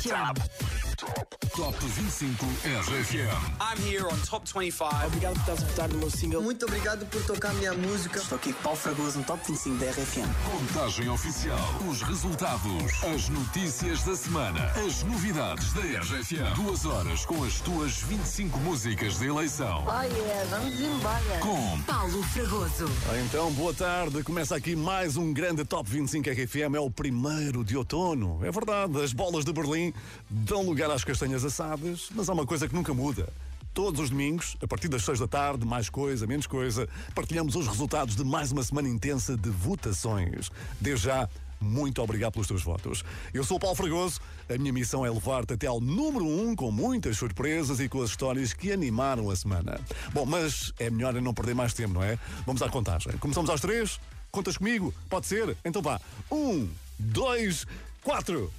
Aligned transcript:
RFM. 0.00 0.79
Top 1.00 1.74
25 1.80 2.44
RFM. 2.62 3.32
I'm 3.58 3.78
here 3.82 4.06
on 4.06 4.18
Top 4.26 4.44
25. 4.46 5.06
Obrigado 5.06 5.32
por 5.32 5.40
estás 5.40 5.62
a 5.62 5.66
votar 5.66 5.88
no 5.88 5.98
meu 5.98 6.10
single. 6.10 6.42
Muito 6.42 6.66
obrigado 6.66 7.06
por 7.06 7.24
tocar 7.24 7.52
a 7.52 7.54
minha 7.54 7.72
música. 7.72 8.18
Estou 8.18 8.36
aqui 8.36 8.52
com 8.52 8.62
Paulo 8.62 8.78
Fragoso 8.78 9.18
no 9.18 9.24
Top 9.24 9.40
25 9.46 9.78
da 9.78 9.86
RFM. 9.86 10.28
Contagem 10.44 11.08
oficial. 11.08 11.58
Os 11.88 12.02
resultados. 12.02 13.04
As 13.14 13.30
notícias 13.30 14.02
da 14.02 14.14
semana. 14.14 14.60
As 14.86 15.02
novidades 15.02 15.72
da 15.72 15.80
RFM. 15.80 16.54
Duas 16.54 16.84
horas 16.84 17.24
com 17.24 17.44
as 17.44 17.60
tuas 17.60 17.96
25 18.02 18.58
músicas 18.58 19.18
de 19.18 19.26
eleição. 19.26 19.86
Oh 19.86 20.02
yeah, 20.02 20.44
vamos 20.50 20.78
embora. 20.78 21.38
Com 21.40 21.80
Paulo 21.82 22.22
Fragoso. 22.24 22.90
Então, 23.24 23.50
boa 23.52 23.72
tarde. 23.72 24.22
Começa 24.22 24.54
aqui 24.54 24.76
mais 24.76 25.16
um 25.16 25.32
grande 25.32 25.64
Top 25.64 25.88
25 25.88 26.28
RFM. 26.28 26.74
É 26.76 26.80
o 26.80 26.90
primeiro 26.90 27.64
de 27.64 27.74
outono. 27.74 28.44
É 28.44 28.50
verdade, 28.50 29.02
as 29.02 29.14
bolas 29.14 29.46
de 29.46 29.52
Berlim 29.52 29.94
dão 30.28 30.62
lugar 30.62 30.89
às 30.90 31.04
castanhas 31.04 31.44
assadas, 31.44 32.08
mas 32.14 32.28
há 32.28 32.32
uma 32.32 32.46
coisa 32.46 32.68
que 32.68 32.74
nunca 32.74 32.92
muda. 32.92 33.28
Todos 33.72 34.00
os 34.00 34.10
domingos, 34.10 34.56
a 34.60 34.66
partir 34.66 34.88
das 34.88 35.04
6 35.04 35.20
da 35.20 35.28
tarde, 35.28 35.64
mais 35.64 35.88
coisa, 35.88 36.26
menos 36.26 36.46
coisa, 36.46 36.88
partilhamos 37.14 37.54
os 37.54 37.68
resultados 37.68 38.16
de 38.16 38.24
mais 38.24 38.50
uma 38.50 38.62
semana 38.62 38.88
intensa 38.88 39.36
de 39.36 39.48
votações. 39.48 40.50
Desde 40.80 41.06
já, 41.06 41.28
muito 41.60 42.02
obrigado 42.02 42.32
pelos 42.32 42.48
teus 42.48 42.62
votos. 42.62 43.04
Eu 43.32 43.44
sou 43.44 43.58
o 43.58 43.60
Paulo 43.60 43.76
Fragoso, 43.76 44.20
a 44.48 44.58
minha 44.58 44.72
missão 44.72 45.04
é 45.04 45.10
levar-te 45.10 45.52
até 45.52 45.66
ao 45.66 45.80
número 45.80 46.24
1 46.24 46.48
um, 46.48 46.56
com 46.56 46.72
muitas 46.72 47.16
surpresas 47.16 47.78
e 47.78 47.88
com 47.88 48.02
as 48.02 48.10
histórias 48.10 48.52
que 48.52 48.72
animaram 48.72 49.30
a 49.30 49.36
semana. 49.36 49.78
Bom, 50.12 50.26
mas 50.26 50.72
é 50.78 50.90
melhor 50.90 51.14
não 51.14 51.34
perder 51.34 51.54
mais 51.54 51.72
tempo, 51.72 51.94
não 51.94 52.02
é? 52.02 52.18
Vamos 52.44 52.62
à 52.62 52.68
contagem. 52.68 53.12
Começamos 53.18 53.50
às 53.50 53.60
três? 53.60 54.00
Contas 54.32 54.56
comigo? 54.56 54.92
Pode 55.08 55.26
ser? 55.26 55.56
Então 55.64 55.82
vá. 55.82 56.00
Um, 56.30 56.68
dois, 56.98 57.66
quatro. 58.02 58.50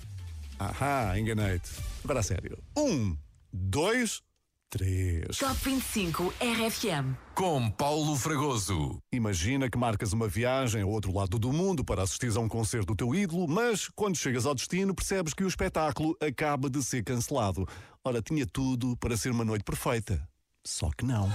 Ahá, 0.62 1.18
enganei-te. 1.18 1.72
Agora 2.04 2.20
a 2.20 2.24
sério. 2.24 2.56
Um, 2.78 3.18
dois, 3.52 4.22
três. 4.70 5.36
Top 5.38 5.56
25 5.64 6.32
RFM. 6.40 7.16
Com 7.34 7.72
Paulo 7.72 8.16
Fragoso. 8.16 9.00
Imagina 9.12 9.72
que 9.72 9.78
marcas 9.78 10.14
uma 10.14 10.28
viagem 10.28 10.84
ao 10.84 10.90
outro 10.90 11.12
lado 11.12 11.40
do 11.40 11.52
mundo 11.52 11.84
para 11.84 12.04
assistir 12.04 12.32
a 12.38 12.40
um 12.40 12.48
concerto 12.48 12.88
do 12.88 12.96
teu 12.96 13.16
ídolo, 13.16 13.48
mas 13.48 13.90
quando 13.96 14.16
chegas 14.16 14.46
ao 14.46 14.54
destino 14.54 14.94
percebes 14.94 15.34
que 15.34 15.44
o 15.44 15.48
espetáculo 15.48 16.16
acaba 16.22 16.70
de 16.70 16.84
ser 16.84 17.04
cancelado. 17.04 17.68
Ora, 18.04 18.22
tinha 18.22 18.46
tudo 18.46 18.96
para 18.98 19.18
ser 19.18 19.32
uma 19.32 19.44
noite 19.44 19.64
perfeita. 19.64 20.22
Só 20.64 20.92
que 20.96 21.04
não. 21.04 21.28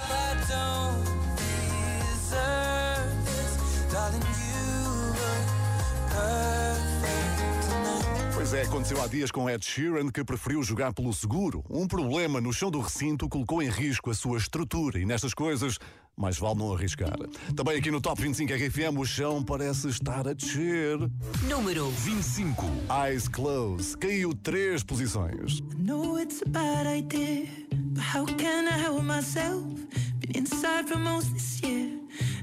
Pois 8.49 8.55
é, 8.55 8.63
aconteceu 8.63 9.03
há 9.03 9.09
dias 9.09 9.33
com 9.33 9.51
Ed 9.51 9.65
Sheeran 9.65 10.09
que 10.09 10.23
preferiu 10.23 10.63
jogar 10.63 10.93
pelo 10.93 11.13
seguro. 11.13 11.65
Um 11.69 11.89
problema 11.89 12.41
no 12.41 12.53
chão 12.53 12.71
do 12.71 12.79
recinto 12.79 13.29
colocou 13.29 13.61
em 13.61 13.69
risco 13.69 14.09
a 14.09 14.15
sua 14.15 14.39
estrutura 14.39 15.01
e 15.01 15.05
nestas 15.05 15.35
coisas 15.35 15.81
mais 16.17 16.39
vale 16.39 16.61
não 16.61 16.73
arriscar. 16.73 17.17
Também 17.57 17.77
aqui 17.77 17.91
no 17.91 18.01
Top 18.01 18.23
25 18.23 18.53
RFM 18.53 19.01
o 19.01 19.05
chão 19.05 19.43
parece 19.43 19.89
estar 19.89 20.29
a 20.29 20.33
descer. 20.33 20.97
Número 21.49 21.91
25. 21.91 22.65
Eyes 23.05 23.27
Closed 23.27 23.97
caiu 23.99 24.33
três 24.33 24.85
posições. 24.85 25.61
know 25.77 26.17
it's 26.17 26.41
a 26.43 26.49
bad 26.49 26.87
idea, 26.87 27.49
but 27.73 28.05
how 28.15 28.25
can 28.27 28.69
I 28.69 28.79
help 28.81 29.03
myself? 29.03 29.65
Been 30.21 30.45
inside 30.45 30.87
for 30.87 31.01
most 31.01 31.33
this 31.33 31.61
year, 31.65 31.99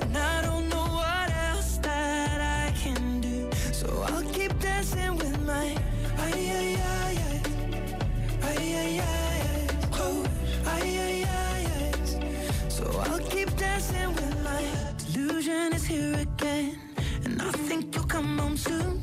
And 0.00 0.16
I 0.16 0.42
don't 0.42 0.68
know 0.70 0.86
what 1.00 1.30
else 1.50 1.78
that 1.78 2.40
I 2.40 2.72
can 2.78 3.20
do. 3.20 3.50
So 3.72 3.88
I'll 4.08 4.24
keep 4.32 4.58
dancing 4.60 5.16
with 5.16 5.40
my 5.46 5.76
yeah 6.18 6.36
yeah 6.36 6.60
yeah 6.60 7.10
yeah 7.12 7.42
I 8.42 8.52
yeah 8.54 8.88
yeah 9.00 9.46
yeah 9.46 10.66
I 10.66 10.84
yeah 10.84 11.08
yeah 11.26 11.58
yeah 11.68 12.68
so 12.68 12.84
I'll 13.06 13.20
keep 13.20 13.54
dancing 13.56 14.10
with 14.14 14.44
my. 14.44 14.62
Illusion 15.14 15.72
is 15.74 15.84
here 15.86 16.14
again. 16.20 16.78
And 17.24 17.42
I 17.42 17.52
think 17.68 17.94
you'll 17.94 18.04
come 18.06 18.38
home 18.38 18.56
soon. 18.56 19.02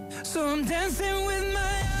So 0.23 0.45
I'm 0.47 0.63
dancing 0.63 1.25
with 1.25 1.53
my 1.53 2.00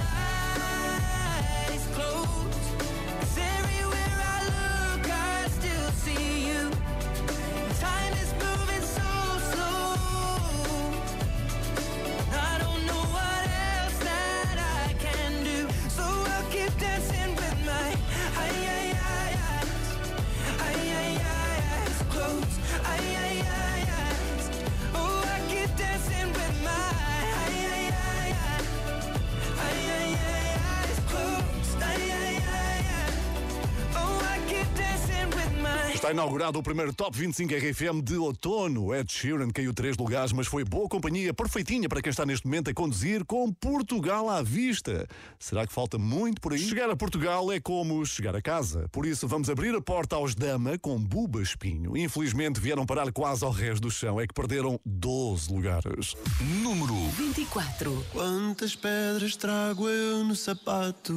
Está 36.01 36.11
inaugurado 36.11 36.57
o 36.57 36.63
primeiro 36.63 36.91
Top 36.91 37.15
25 37.15 37.53
RFM 37.53 38.01
de 38.03 38.15
outono. 38.15 38.91
Ed 38.91 39.13
Sheeran 39.13 39.51
caiu 39.51 39.71
três 39.71 39.95
lugares, 39.95 40.33
mas 40.33 40.47
foi 40.47 40.63
boa 40.63 40.89
companhia, 40.89 41.31
perfeitinha 41.31 41.87
para 41.87 42.01
quem 42.01 42.09
está 42.09 42.25
neste 42.25 42.47
momento 42.47 42.71
a 42.71 42.73
conduzir 42.73 43.23
com 43.23 43.53
Portugal 43.53 44.27
à 44.27 44.41
vista. 44.41 45.07
Será 45.37 45.67
que 45.67 45.71
falta 45.71 45.99
muito 45.99 46.41
por 46.41 46.53
aí? 46.53 46.57
Chegar 46.59 46.89
a 46.89 46.95
Portugal 46.95 47.51
é 47.51 47.59
como 47.59 48.03
chegar 48.03 48.35
a 48.35 48.41
casa. 48.41 48.89
Por 48.91 49.05
isso 49.05 49.27
vamos 49.27 49.47
abrir 49.47 49.75
a 49.75 49.79
porta 49.79 50.15
aos 50.15 50.33
Dama 50.33 50.75
com 50.79 50.97
Buba 50.97 51.39
Espinho. 51.39 51.95
Infelizmente 51.95 52.59
vieram 52.59 52.83
parar 52.83 53.11
quase 53.11 53.45
ao 53.45 53.51
resto 53.51 53.83
do 53.83 53.91
chão. 53.91 54.19
É 54.19 54.25
que 54.25 54.33
perderam 54.33 54.79
12 54.83 55.53
lugares. 55.53 56.15
Número 56.63 56.95
24. 57.11 58.07
Quantas 58.11 58.75
pedras 58.75 59.35
trago 59.35 59.87
eu 59.87 60.23
no 60.23 60.35
sapato? 60.35 61.13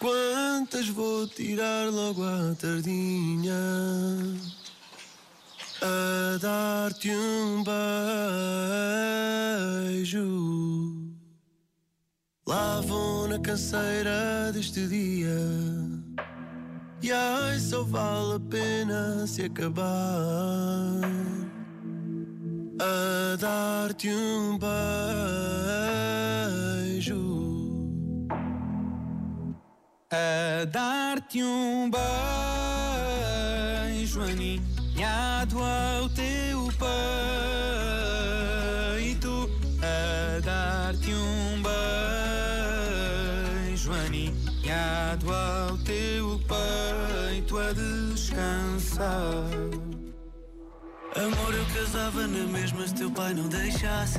Quantas 0.00 0.88
vou 0.88 1.28
tirar 1.28 1.90
logo 1.90 2.24
à 2.24 2.54
tardinha? 2.58 3.52
A 5.82 6.38
dar-te 6.38 7.10
um 7.10 7.62
beijo. 9.92 10.16
Lá 12.48 12.80
vou 12.80 13.28
na 13.28 13.38
canseira 13.38 14.50
deste 14.54 14.86
dia. 14.86 15.36
E 17.02 17.12
ai, 17.12 17.58
só 17.58 17.82
vale 17.84 18.36
a 18.36 18.40
pena 18.40 19.26
se 19.26 19.42
acabar 19.42 19.84
a 22.80 23.36
dar-te 23.36 24.08
um 24.08 24.58
beijo. 26.88 27.29
A 30.12 30.64
dar-te 30.64 31.40
um 31.40 31.88
beijo 33.88 34.20
aninhado 34.20 35.56
ao 35.62 36.08
teu 36.08 36.68
peito. 39.06 39.48
A 39.80 40.40
dar-te 40.40 41.14
um 41.14 41.62
beijo 43.62 43.92
aninhado 43.92 45.32
ao 45.32 45.78
teu 45.78 46.40
peito 46.40 47.56
a 47.56 47.72
descansar. 47.72 49.44
Amor, 51.14 51.54
eu 51.54 51.64
casava 51.72 52.26
na 52.26 52.48
mesma 52.48 52.84
se 52.88 52.96
teu 52.96 53.12
pai 53.12 53.32
não 53.32 53.48
deixasse. 53.48 54.18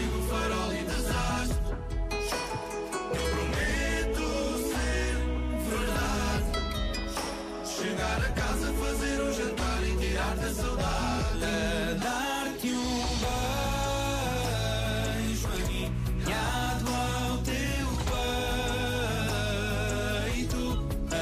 Chegar 8.11 8.27
a 8.27 8.31
casa, 8.33 8.73
fazer 8.73 9.21
o 9.21 9.31
jantar 9.31 9.83
e 9.87 9.95
tirar-te 9.95 10.43
a 10.43 10.53
saudade. 10.53 11.39
Dar-te 12.03 12.73
um 12.73 13.05
beijo 15.21 15.47
aninhado 15.47 16.89
ao 16.89 17.37
teu 17.37 17.87
peito. 20.27 20.63
A 21.07 21.15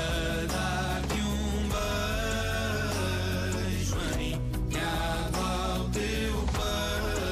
dar-te 0.47 1.19
um 1.21 1.69
beijo 3.69 3.95
aninhado 4.15 5.39
ao 5.45 5.89
teu 5.89 6.35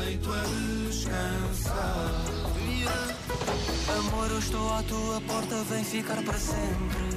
peito 0.05 0.29
a 0.33 0.41
descansar. 0.85 2.25
Amor, 3.97 4.29
eu 4.29 4.37
estou 4.37 4.71
à 4.71 4.83
tua 4.83 5.19
porta, 5.21 5.55
vem 5.63 5.83
ficar 5.83 6.21
para 6.23 6.37
sempre. 6.37 7.16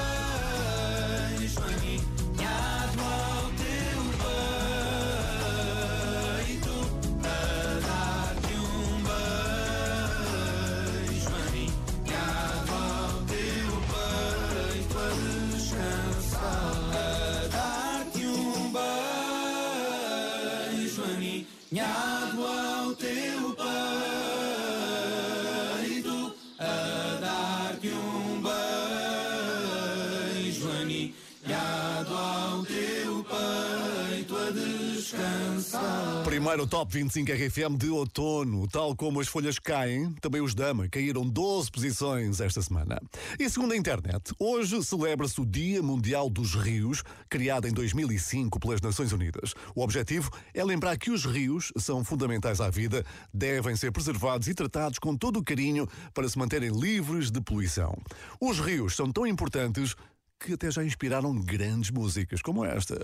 aninhado 31.43 32.13
ao 32.15 32.63
teu 32.63 33.25
peito 33.25 34.37
a 34.37 34.51
descansar. 34.51 36.23
Primeiro 36.23 36.67
Top 36.67 36.91
25 36.93 37.31
RFM 37.31 37.77
de 37.77 37.89
outono. 37.89 38.67
Tal 38.67 38.95
como 38.95 39.19
as 39.19 39.27
folhas 39.27 39.57
caem, 39.57 40.13
também 40.21 40.41
os 40.41 40.53
Dama 40.53 40.87
caíram 40.87 41.27
12 41.27 41.71
posições 41.71 42.39
esta 42.39 42.61
semana. 42.61 43.01
E 43.39 43.49
segundo 43.49 43.73
a 43.73 43.77
internet, 43.77 44.33
hoje 44.39 44.83
celebra-se 44.83 45.41
o 45.41 45.45
Dia 45.45 45.81
Mundial 45.81 46.29
dos 46.29 46.53
Rios, 46.53 47.03
criado 47.29 47.67
em 47.67 47.73
2005 47.73 48.59
pelas 48.59 48.81
Nações 48.81 49.11
Unidas. 49.11 49.53
O 49.75 49.81
objetivo 49.81 50.29
é 50.53 50.63
lembrar 50.63 50.97
que 50.97 51.09
os 51.09 51.25
rios 51.25 51.71
são 51.77 52.03
fundamentais 52.03 52.61
à 52.61 52.69
vida, 52.69 53.03
devem 53.33 53.75
ser 53.75 53.91
preservados 53.91 54.47
e 54.47 54.53
tratados 54.53 54.99
com 54.99 55.15
todo 55.17 55.39
o 55.39 55.43
carinho 55.43 55.87
para 56.13 56.29
se 56.29 56.37
manterem 56.37 56.69
livres 56.69 57.31
de 57.31 57.41
poluição. 57.41 57.97
Os 58.39 58.59
rios 58.59 58.95
são 58.95 59.11
tão 59.11 59.25
importantes 59.25 59.95
que 60.41 60.53
até 60.53 60.71
já 60.71 60.83
inspiraram 60.83 61.35
grandes 61.35 61.91
músicas 61.91 62.41
como 62.41 62.65
esta. 62.65 62.99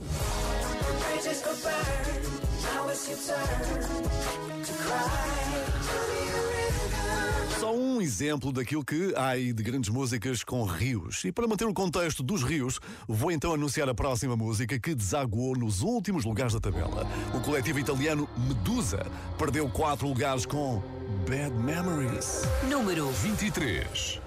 Só 7.59 7.75
um 7.75 8.01
exemplo 8.01 8.51
daquilo 8.51 8.83
que 8.83 9.13
há 9.15 9.27
aí 9.29 9.53
de 9.53 9.61
grandes 9.61 9.89
músicas 9.89 10.43
com 10.43 10.63
rios. 10.65 11.23
E 11.25 11.31
para 11.31 11.47
manter 11.47 11.65
o 11.65 11.73
contexto 11.73 12.23
dos 12.23 12.43
rios, 12.43 12.79
vou 13.07 13.31
então 13.31 13.53
anunciar 13.53 13.87
a 13.87 13.93
próxima 13.93 14.35
música 14.35 14.79
que 14.79 14.95
desaguou 14.95 15.55
nos 15.55 15.81
últimos 15.81 16.25
lugares 16.25 16.53
da 16.53 16.59
tabela. 16.59 17.07
O 17.33 17.39
coletivo 17.41 17.79
italiano 17.79 18.27
Medusa 18.37 19.05
perdeu 19.37 19.69
quatro 19.69 20.07
lugares 20.07 20.45
com 20.45 20.81
Bad 21.27 21.53
Memories. 21.55 22.43
Número 22.69 23.09
23. 23.11 24.26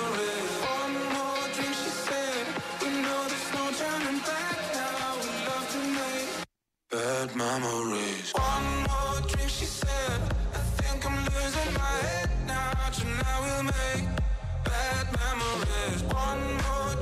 bad 7.27 7.35
memories. 7.35 8.31
One 8.33 8.65
more 8.87 9.21
drink, 9.27 9.49
she 9.49 9.65
said. 9.65 10.21
I 10.53 10.57
think 10.81 11.05
I'm 11.05 11.17
losing 11.25 11.73
my 11.73 11.97
head 12.07 12.29
now. 12.47 12.71
Tonight 12.91 13.39
we'll 13.43 13.63
make 13.63 14.07
bad 14.63 15.05
memories. 15.19 16.03
One 16.03 16.53
more. 16.57 17.00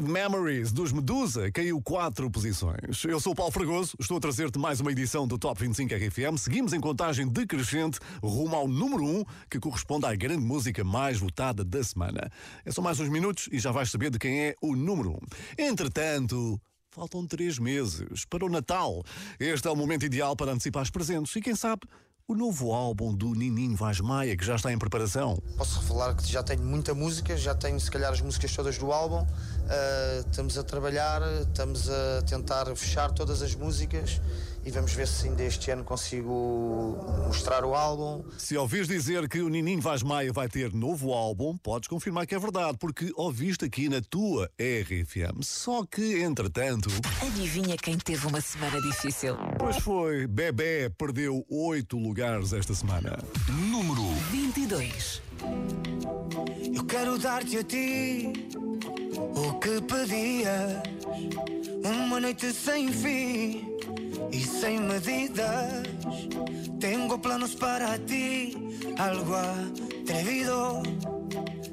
Bad 0.00 0.10
Memories 0.10 0.72
dos 0.72 0.92
Medusa 0.92 1.52
caiu 1.52 1.78
quatro 1.82 2.30
posições. 2.30 3.04
Eu 3.04 3.20
sou 3.20 3.32
o 3.32 3.36
Paulo 3.36 3.52
Fragoso, 3.52 3.94
estou 4.00 4.16
a 4.16 4.20
trazer-te 4.20 4.58
mais 4.58 4.80
uma 4.80 4.90
edição 4.90 5.28
do 5.28 5.36
Top 5.36 5.60
25 5.60 5.94
RFM. 5.94 6.38
Seguimos 6.38 6.72
em 6.72 6.80
contagem 6.80 7.28
decrescente 7.28 7.98
rumo 8.22 8.56
ao 8.56 8.66
número 8.66 9.04
1, 9.04 9.24
que 9.50 9.60
corresponde 9.60 10.06
à 10.06 10.14
grande 10.14 10.42
música 10.42 10.82
mais 10.82 11.18
votada 11.18 11.62
da 11.62 11.84
semana. 11.84 12.30
É 12.64 12.70
só 12.70 12.80
mais 12.80 12.98
uns 12.98 13.10
minutos 13.10 13.46
e 13.52 13.58
já 13.58 13.72
vais 13.72 13.90
saber 13.90 14.10
de 14.10 14.18
quem 14.18 14.40
é 14.40 14.54
o 14.62 14.74
número 14.74 15.18
1. 15.58 15.64
Entretanto. 15.66 16.58
Faltam 16.92 17.24
três 17.24 17.56
meses 17.56 18.24
para 18.24 18.44
o 18.44 18.48
Natal. 18.48 19.04
Este 19.38 19.68
é 19.68 19.70
o 19.70 19.76
momento 19.76 20.04
ideal 20.04 20.34
para 20.34 20.50
antecipar 20.50 20.82
os 20.82 20.90
presentes 20.90 21.36
e, 21.36 21.40
quem 21.40 21.54
sabe, 21.54 21.82
o 22.30 22.34
novo 22.36 22.72
álbum 22.72 23.12
do 23.12 23.34
Nininho 23.34 23.74
Vaz 23.74 23.98
Maia, 23.98 24.36
que 24.36 24.44
já 24.46 24.54
está 24.54 24.72
em 24.72 24.78
preparação. 24.78 25.42
Posso 25.56 25.80
revelar 25.80 26.14
que 26.14 26.30
já 26.30 26.44
tenho 26.44 26.62
muita 26.62 26.94
música, 26.94 27.36
já 27.36 27.56
tenho 27.56 27.80
se 27.80 27.90
calhar 27.90 28.12
as 28.12 28.20
músicas 28.20 28.54
todas 28.54 28.78
do 28.78 28.92
álbum. 28.92 29.22
Uh, 29.22 30.20
estamos 30.20 30.56
a 30.56 30.62
trabalhar, 30.62 31.20
estamos 31.40 31.90
a 31.90 32.22
tentar 32.22 32.66
fechar 32.76 33.10
todas 33.10 33.42
as 33.42 33.56
músicas 33.56 34.20
e 34.64 34.70
vamos 34.70 34.92
ver 34.92 35.06
se 35.06 35.28
ainda 35.28 35.42
este 35.42 35.70
ano 35.70 35.84
consigo 35.84 36.98
mostrar 37.26 37.64
o 37.64 37.74
álbum. 37.74 38.22
Se 38.38 38.56
ouvires 38.56 38.88
dizer 38.88 39.28
que 39.28 39.40
o 39.40 39.48
Nininho 39.48 39.80
Vaz 39.80 40.02
Maia 40.02 40.32
vai 40.32 40.48
ter 40.48 40.72
novo 40.72 41.12
álbum, 41.12 41.56
podes 41.56 41.88
confirmar 41.88 42.26
que 42.26 42.34
é 42.34 42.38
verdade, 42.38 42.76
porque 42.78 43.10
ouviste 43.16 43.64
aqui 43.64 43.88
na 43.88 44.00
tua 44.00 44.50
RFM. 44.58 45.42
Só 45.42 45.84
que, 45.84 46.20
entretanto, 46.22 46.90
Adivinha 47.22 47.76
quem 47.76 47.96
teve 47.96 48.26
uma 48.26 48.40
semana 48.40 48.80
difícil? 48.80 49.36
pois 49.58 49.76
foi, 49.78 50.26
Bebé 50.26 50.88
perdeu 50.90 51.44
oito 51.48 51.98
lugares 51.98 52.52
esta 52.52 52.74
semana. 52.74 53.18
Número 53.70 54.02
22. 54.30 55.22
Eu 56.74 56.84
quero 56.84 57.18
dar-te 57.18 57.58
a 57.58 57.64
ti 57.64 58.32
o 59.34 59.58
que 59.60 59.80
pedias. 59.82 60.82
Uma 61.84 62.20
noite 62.20 62.52
sem 62.52 62.92
fim 62.92 63.76
e 64.32 64.40
sem 64.40 64.80
medidas. 64.80 65.82
Tengo 66.78 67.18
planos 67.18 67.54
para 67.54 67.98
ti, 67.98 68.56
algo 68.98 69.34
atrevido. 69.34 70.82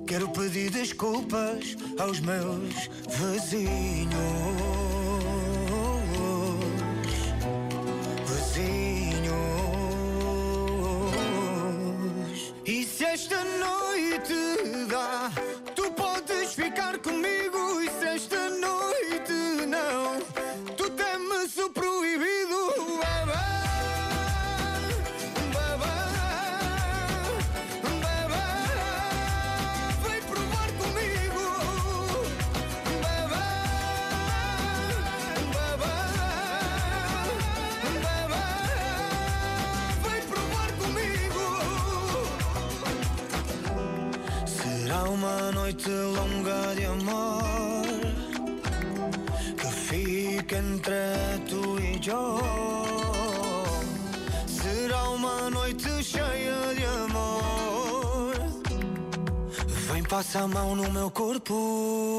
Quero 0.07 0.29
pedir 0.29 0.71
desculpas 0.71 1.75
aos 1.99 2.21
meus 2.21 2.89
vizinhos. 3.09 4.15
Vizinhos. 8.25 9.33
E 12.65 12.85
se 12.85 13.03
esta 13.03 13.43
noite 13.43 14.33
dá, 14.89 15.29
comigo. 40.79 41.43
Será 44.45 45.03
uma 45.09 45.51
noite 45.51 45.89
longa 45.89 46.75
de 46.75 46.85
amor 46.85 47.36
fica 50.57 50.63
entre 50.63 51.39
tu 51.49 51.79
e 51.79 52.07
eu. 52.07 52.39
Será 54.47 55.09
uma 55.09 55.49
noite 55.49 56.03
cheia 56.03 56.75
de 56.75 56.85
amor. 57.03 58.35
Vem, 59.91 60.03
passa 60.03 60.41
a 60.41 60.47
mão 60.47 60.75
no 60.75 60.91
meu 60.91 61.11
corpo. 61.11 62.16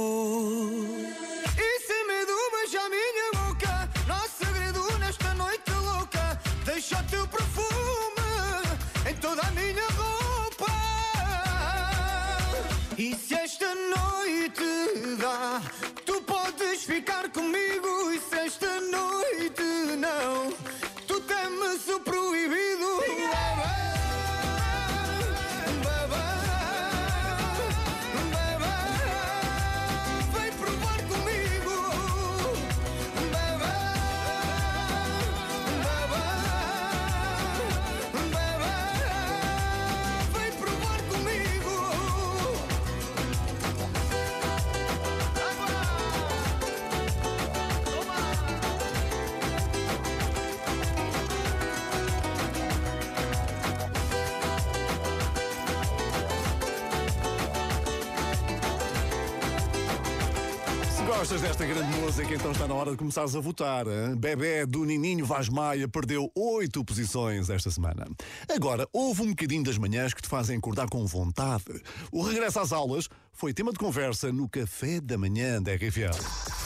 Começares 63.09 63.35
a 63.35 63.41
votar. 63.41 63.87
hein? 63.87 64.15
Bebé 64.17 64.67
do 64.67 64.85
Nininho 64.85 65.25
Vaz 65.25 65.49
Maia 65.49 65.89
perdeu 65.89 66.31
oito 66.35 66.85
posições 66.85 67.49
esta 67.49 67.71
semana. 67.71 68.07
Agora, 68.55 68.87
houve 68.93 69.23
um 69.23 69.29
bocadinho 69.31 69.65
das 69.65 69.79
manhãs 69.79 70.13
que 70.13 70.21
te 70.21 70.29
fazem 70.29 70.59
acordar 70.59 70.91
com 70.91 71.07
vontade. 71.07 71.65
O 72.13 72.21
regresso 72.23 72.61
às 72.61 72.71
aulas 72.71 73.09
foi 73.41 73.55
tema 73.55 73.71
de 73.71 73.79
conversa 73.79 74.33
no 74.33 74.49
Café 74.49 75.01
da 75.01 75.17
Manhã 75.17 75.63
da 75.63 75.73
RFM. 75.73 76.11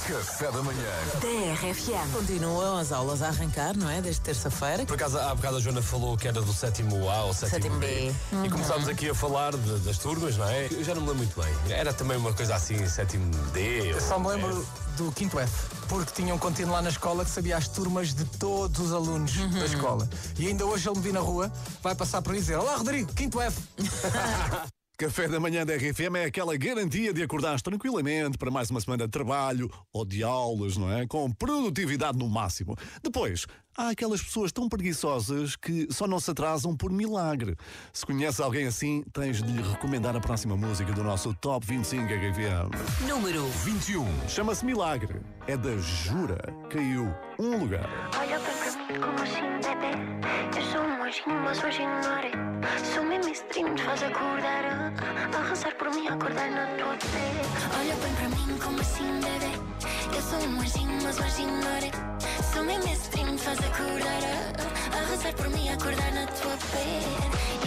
Café 0.09 0.51
da 0.51 0.63
manhã. 0.63 0.89
TRFM. 1.21 2.11
Continuam 2.15 2.79
as 2.79 2.91
aulas 2.91 3.21
a 3.21 3.29
arrancar, 3.29 3.77
não 3.77 3.91
é? 3.91 4.01
Desde 4.01 4.23
terça-feira. 4.23 4.87
Por 4.87 4.95
acaso, 4.95 5.19
há 5.19 5.35
bocado 5.35 5.59
a 5.59 5.61
Joana 5.61 5.83
falou 5.83 6.17
que 6.17 6.27
era 6.27 6.41
do 6.41 6.51
sétimo 6.53 7.11
A 7.11 7.25
ou 7.25 7.35
sétimo, 7.35 7.51
Sétimo 7.63 7.79
B. 7.79 7.87
B. 8.33 8.47
E 8.47 8.51
começámos 8.51 8.89
aqui 8.89 9.11
a 9.11 9.15
falar 9.15 9.55
de- 9.55 9.79
das 9.81 9.99
turmas, 9.99 10.39
não 10.39 10.49
é? 10.49 10.67
Eu 10.73 10.83
já 10.83 10.95
não 10.95 11.03
me 11.03 11.09
lembro 11.11 11.27
muito 11.27 11.39
bem. 11.41 11.55
Era 11.77 11.93
também 11.93 12.17
uma 12.17 12.33
coisa 12.33 12.55
assim, 12.55 12.85
sétimo 12.89 13.31
D. 13.53 13.93
ou 13.93 14.01
Só 14.01 14.19
me 14.19 14.29
lembro 14.29 14.63
F. 14.63 14.67
do 14.97 15.13
quinto 15.13 15.39
F, 15.39 15.53
porque 15.89 16.11
tinha 16.15 16.35
um 16.35 16.39
contínuo 16.39 16.73
lá 16.73 16.81
na 16.81 16.89
escola 16.89 17.23
que 17.23 17.31
sabia 17.31 17.59
as 17.59 17.69
turmas 17.69 18.15
de 18.15 18.25
todos 18.25 18.81
os 18.87 18.93
alunos 18.95 19.33
da 19.37 19.67
escola. 19.67 20.09
E 20.39 20.49
ainda 20.49 20.65
hoje 20.65 20.89
ele 20.89 20.97
me 20.97 21.03
vi 21.05 21.13
na 21.13 21.21
rua, 21.21 21.53
vai 21.83 21.95
passar 21.95 22.23
por 22.23 22.33
aí 22.33 22.39
e 22.39 22.41
dizer: 22.41 22.57
Olá 22.57 22.77
Rodrigo, 22.77 23.13
quinto 23.13 23.39
F. 23.41 23.61
Café 25.03 25.27
da 25.27 25.41
manhã 25.41 25.67
da 25.67 25.75
RFM 25.75 26.15
é 26.15 26.25
aquela 26.27 26.57
garantia 26.57 27.13
de 27.13 27.25
acordares 27.25 27.61
tranquilamente 27.61 28.39
para 28.39 28.53
mais 28.53 28.71
uma 28.71 28.81
semana 28.81 29.05
de 29.05 29.11
trabalho 29.11 29.69
ou 29.93 30.05
de 30.05 30.23
aulas, 30.23 30.77
não 30.77 30.93
é? 30.93 31.09
Com 31.09 31.29
produtividade 31.33 32.17
no 32.17 32.29
máximo. 32.29 32.77
Depois, 33.03 33.45
há 33.77 33.89
aquelas 33.91 34.23
pessoas 34.23 34.53
tão 34.53 34.69
preguiçosas 34.69 35.57
que 35.57 35.89
só 35.91 36.07
não 36.07 36.21
se 36.21 36.31
atrasam 36.31 36.77
por 36.77 36.91
milagre. 36.91 37.57
Se 37.93 38.05
conheces 38.05 38.41
alguém 38.41 38.67
assim, 38.67 39.03
tens 39.13 39.43
de 39.43 39.51
lhe 39.51 39.63
recomendar 39.63 40.17
a 40.17 40.21
próxima 40.21 40.57
música 40.57 40.93
do 40.93 41.03
nosso 41.03 41.35
Top 41.35 41.67
25 41.67 42.05
RFM. 42.05 43.09
Número 43.09 43.47
21. 43.65 44.29
Chama-se 44.29 44.65
Milagre. 44.65 45.21
É 45.47 45.57
da 45.57 45.77
Jura. 45.79 46.39
Caiu 46.71 47.15
um 47.39 47.59
lugar. 47.59 47.89
Olha 48.19 48.39
bem 48.39 48.55
para 48.57 48.73
mim 48.73 49.01
como 49.01 49.23
assim, 49.23 49.43
bebê. 49.63 49.93
Eu 50.57 50.63
sou 50.71 50.81
um 50.83 51.03
anjinho, 51.03 51.41
mas 51.43 51.63
hoje 51.65 51.83
ignorei. 51.83 52.33
Sou 52.95 53.05
mesmo 53.05 53.33
stream, 53.33 53.75
te 53.75 53.83
faz 53.83 54.03
acordar. 54.03 54.65
A, 54.65 55.37
a 55.39 55.49
rezar 55.49 55.75
por 55.77 55.91
mim, 55.91 56.07
acordar 56.09 56.51
na 56.51 56.67
tua 56.77 56.97
pele. 56.97 57.43
Olha 57.79 57.95
bem 57.97 58.15
para 58.15 58.29
mim 58.29 58.59
como 58.59 58.81
assim, 58.81 59.21
bebê. 59.21 60.17
Eu 60.17 60.23
sou 60.23 60.49
um 60.49 60.61
anjinho, 60.61 61.03
mas 61.03 61.19
hoje 61.19 61.43
ignorei. 61.43 61.91
Sou 62.53 62.65
mesmo 62.65 62.93
stream, 62.93 63.37
te 63.37 63.43
faz 63.43 63.59
acordar. 63.67 64.23
A, 64.93 64.99
a 64.99 65.07
rezar 65.11 65.33
por 65.35 65.49
mim, 65.51 65.69
acordar 65.69 66.13
na 66.13 66.27
tua 66.27 66.57
pele. 66.71 67.17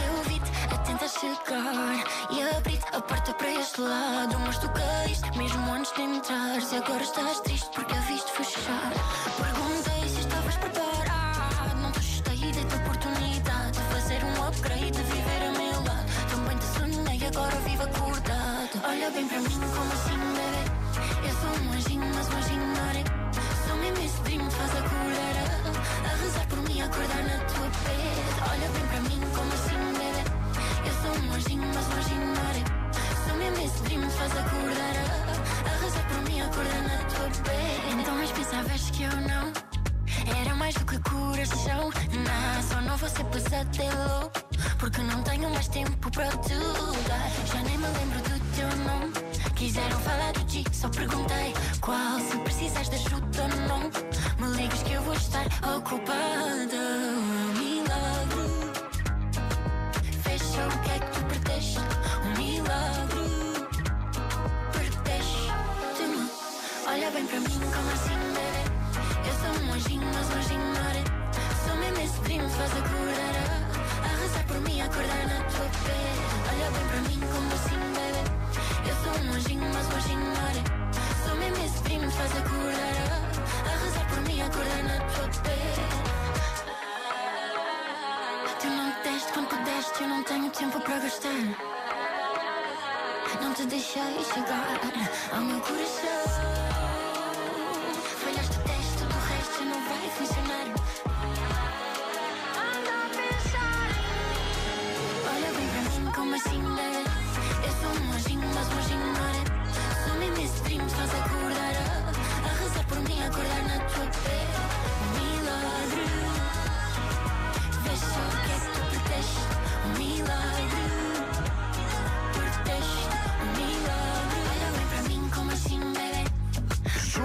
Eu 0.05 0.23
vi-te 0.29 0.51
a 0.73 0.77
tentar 0.79 1.07
chegar 1.07 2.03
e 2.31 2.41
abri-te 2.57 2.85
a 2.95 3.01
porta 3.01 3.33
para 3.33 3.51
este 3.51 3.81
lado. 3.81 4.37
Mas 4.39 4.57
tu 4.59 4.69
caíste 4.69 5.37
mesmo 5.37 5.71
antes 5.71 5.91
de 5.93 6.01
entrares. 6.01 6.71
E 6.71 6.77
agora 6.77 7.03
estás 7.03 7.39
triste 7.41 7.69
porque 7.73 7.93
a 7.93 7.99
viste 8.01 8.31
fechar. 8.31 8.91
Perguntei 9.37 10.09
se 10.09 10.19
estavas 10.19 10.55
preparado. 10.57 11.75
Não 11.81 11.91
te 11.91 11.99
assustei 11.99 12.51
da 12.51 12.63
tua 12.69 12.79
oportunidade 12.79 13.71
de 13.71 13.81
fazer 13.93 14.23
um 14.23 14.47
upgrade, 14.47 14.91
de 14.91 15.03
viver 15.03 15.41
a 15.47 15.51
meu 15.51 15.83
lado. 15.83 16.05
Também 16.29 16.57
te 16.57 16.65
sonhei, 16.65 17.27
agora 17.27 17.55
vivo 17.67 17.83
acordado. 17.83 18.81
Olha 18.87 19.09
bem 19.11 19.27
para 19.27 19.39
mim, 19.39 19.59
como 19.75 19.93
assim, 19.93 20.17
bebê? 20.17 21.27
Eu 21.27 21.33
sou 21.41 21.65
um 21.65 21.71
anjinho, 21.73 22.11
mas 22.15 22.27
um 22.29 22.37
anjinho 22.37 22.67
não 22.67 22.89
é. 23.21 23.24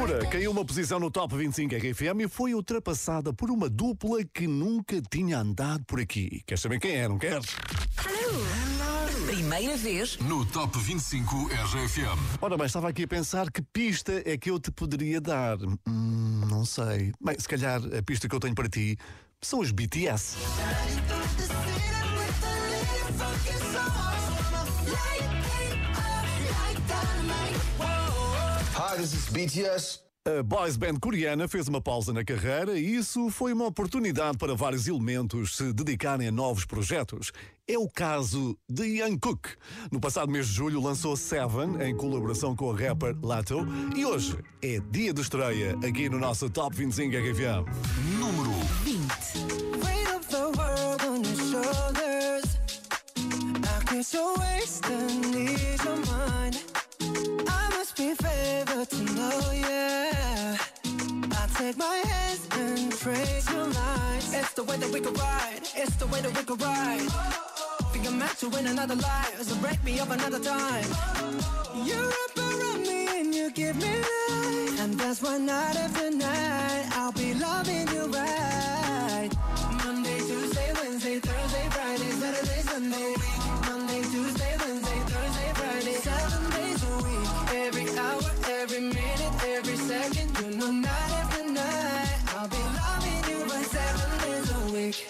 Jura 0.01 0.25
caiu 0.29 0.51
uma 0.51 0.65
posição 0.65 0.99
no 0.99 1.11
Top 1.11 1.37
25 1.37 1.75
RFM 1.75 2.23
e 2.23 2.29
foi 2.29 2.55
ultrapassada 2.55 3.35
por 3.35 3.51
uma 3.51 3.69
dupla 3.69 4.25
que 4.25 4.47
nunca 4.47 4.99
tinha 5.03 5.39
andado 5.39 5.85
por 5.85 6.01
aqui. 6.01 6.43
Queres 6.47 6.63
saber 6.63 6.81
quem 6.81 6.93
é, 6.93 7.07
não 7.07 7.19
queres? 7.19 7.55
Primeira 9.27 9.77
vez 9.77 10.17
No 10.21 10.47
Top 10.47 10.79
25 10.79 11.49
RFM. 11.49 12.39
Ora 12.41 12.57
bem, 12.57 12.67
estava 12.67 12.89
aqui 12.89 13.03
a 13.03 13.09
pensar 13.09 13.51
que 13.51 13.61
pista 13.61 14.23
é 14.25 14.39
que 14.39 14.51
eu 14.51 14.59
te 14.59 14.71
poderia 14.71 15.21
dar. 15.21 15.59
Hum, 15.87 16.47
não 16.49 16.65
sei. 16.65 17.13
Bem, 17.23 17.39
se 17.39 17.47
calhar 17.47 17.83
a 17.95 18.03
pista 18.03 18.27
que 18.27 18.35
eu 18.35 18.41
tenho 18.41 18.55
para 18.55 18.71
ti 18.71 18.97
são 19.43 19.59
os 19.59 19.71
BTS. 19.71 20.37
Hi, 28.91 28.97
this 28.97 29.13
is 29.13 29.29
BTS. 29.29 30.01
A 30.27 30.43
boys 30.43 30.77
band 30.77 30.99
coreana 30.99 31.47
fez 31.47 31.69
uma 31.69 31.81
pausa 31.81 32.13
na 32.13 32.25
carreira 32.25 32.77
e 32.77 32.97
isso 32.97 33.31
foi 33.31 33.53
uma 33.53 33.67
oportunidade 33.67 34.37
para 34.37 34.53
vários 34.53 34.89
elementos 34.89 35.57
se 35.57 35.73
dedicarem 35.73 36.27
a 36.27 36.33
novos 36.33 36.65
projetos. 36.65 37.31
É 37.69 37.79
o 37.79 37.89
caso 37.89 38.59
de 38.69 38.99
Jungkook. 38.99 39.49
No 39.93 40.01
passado 40.01 40.33
mês 40.33 40.49
de 40.49 40.55
julho 40.55 40.83
lançou 40.83 41.17
Seven 41.17 41.81
em 41.81 41.97
colaboração 41.97 42.57
com 42.57 42.65
o 42.65 42.73
rapper 42.73 43.17
Lato 43.23 43.65
e 43.95 44.05
hoje 44.05 44.37
é 44.61 44.81
dia 44.91 45.15
de 45.15 45.21
estreia 45.21 45.79
aqui 45.89 46.09
no 46.09 46.19
nosso 46.19 46.51
Top 46.51 46.75
25 46.75 47.15
RFM. 47.17 48.19
Número 48.19 48.51
20. 48.83 49.61
I 57.49 57.69
must 57.77 57.97
be 57.97 58.15
favored 58.15 58.89
to 58.91 59.03
know, 59.15 59.41
yeah. 59.53 60.57
I 61.33 61.47
take 61.55 61.77
my 61.77 61.97
hands 62.13 62.49
and 62.53 62.93
trace 62.93 63.51
your 63.51 63.67
lines. 63.67 64.35
It's 64.35 64.53
the 64.53 64.65
way 64.65 64.77
that 64.77 64.91
we 64.91 65.01
could 65.01 65.19
ride. 65.19 65.63
It's 65.75 65.97
the 65.97 66.07
way 66.07 66.21
that 66.21 66.37
we 66.37 66.43
could 66.45 66.61
ride. 66.61 67.41
To 68.41 68.49
win 68.49 68.67
another 68.69 68.95
life, 68.95 69.61
break 69.61 69.85
me 69.85 69.99
another 70.11 70.39
time. 70.39 70.87
You 71.85 72.11
wrap 72.11 72.39
around 72.39 72.87
me 72.87 73.21
and 73.21 73.35
you 73.35 73.51
give 73.51 73.77
me 73.77 74.01
life, 74.01 74.81
and 74.81 74.95
that's 74.99 75.21
night 75.39 75.77
after 75.77 76.11
night 76.11 76.87
I'll 76.93 77.13
be 77.13 77.35
loving 77.35 77.87
you 77.89 78.07
right. 78.07 79.29
Monday, 79.85 80.21
Tuesday, 80.21 80.73
Wednesday, 80.73 81.19
Thursday, 81.19 81.69
Friday, 81.69 82.11
Saturday, 82.13 82.63
Sunday. 82.63 83.30
every 88.81 89.01
minute, 89.01 89.45
every 89.45 89.77
second, 89.77 90.39
you 90.39 90.57
know 90.57 90.71
night 90.71 91.13
after 91.21 91.45
night 91.45 92.19
I'll 92.37 92.49
be 92.49 92.63
loving 92.79 93.23
you 93.31 93.39
for 93.49 93.65
seven 93.65 94.11
days 94.25 94.51
a 94.51 94.73
week. 94.73 95.07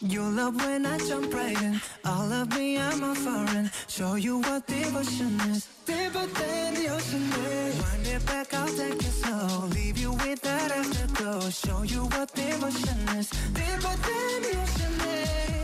You 0.00 0.22
love 0.22 0.56
when 0.56 0.86
I 0.86 0.98
jump 0.98 1.32
right 1.34 1.60
in. 1.62 1.80
All 2.04 2.32
of 2.32 2.48
me, 2.56 2.78
I'm 2.78 3.02
a 3.02 3.14
foreign. 3.14 3.70
Show 3.88 4.14
you 4.14 4.38
what 4.40 4.66
devotion 4.66 5.40
is. 5.50 5.68
Deeper 5.86 6.26
than 6.26 6.74
the 6.74 6.88
ocean 6.88 7.22
is. 7.32 7.80
Wind 7.82 8.06
it 8.06 8.26
back, 8.26 8.54
I'll 8.54 8.68
take 8.68 8.94
it 8.94 9.14
slow. 9.22 9.66
Leave 9.68 9.98
you 9.98 10.12
with 10.12 10.40
that 10.42 10.70
afterglow. 10.72 11.50
Show 11.50 11.82
you 11.82 12.04
what 12.06 12.34
devotion 12.34 12.98
is. 13.18 13.30
Deeper 13.30 13.94
than 14.08 14.42
the 14.46 14.54
ocean 14.62 14.94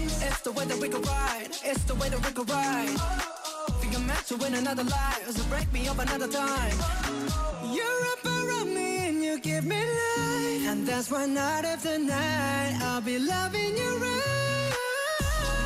is. 0.05 0.23
It's 0.23 0.41
the 0.43 0.53
way 0.53 0.65
that 0.67 0.79
we 0.79 0.89
can 0.89 1.03
ride. 1.03 1.49
It's 1.65 1.85
the 1.85 1.95
way 1.95 2.09
that 2.11 2.25
we 2.25 2.33
can 2.33 2.45
ride. 2.45 2.97
oh 2.99 3.38
meant 4.09 4.27
to 4.27 4.37
win 4.37 4.55
another 4.55 4.85
life. 4.85 5.25
So 5.37 5.43
break 5.53 5.71
me 5.73 5.87
up 5.89 5.99
another 5.99 6.29
time. 6.29 6.77
You're 7.77 8.03
up 8.15 8.25
around 8.25 8.71
me 8.75 9.09
and 9.09 9.23
you 9.23 9.39
give 9.39 9.65
me 9.65 9.81
life. 9.81 10.65
And 10.71 10.87
that's 10.89 11.11
why 11.11 11.27
night 11.27 11.65
after 11.73 11.99
night 11.99 12.73
I'll 12.89 13.03
be 13.03 13.19
loving 13.19 13.73
you 13.83 13.91
right. 14.05 14.73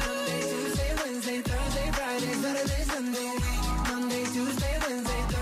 Monday, 0.06 0.42
Tuesday, 0.50 0.90
Wednesday, 1.00 1.38
Thursday, 1.48 1.88
Friday, 1.98 2.34
Saturday, 2.42 2.82
Sunday. 2.92 3.32
Monday, 3.88 4.24
Tuesday, 4.34 4.74
Wednesday, 4.84 5.22
Thursday, 5.32 5.41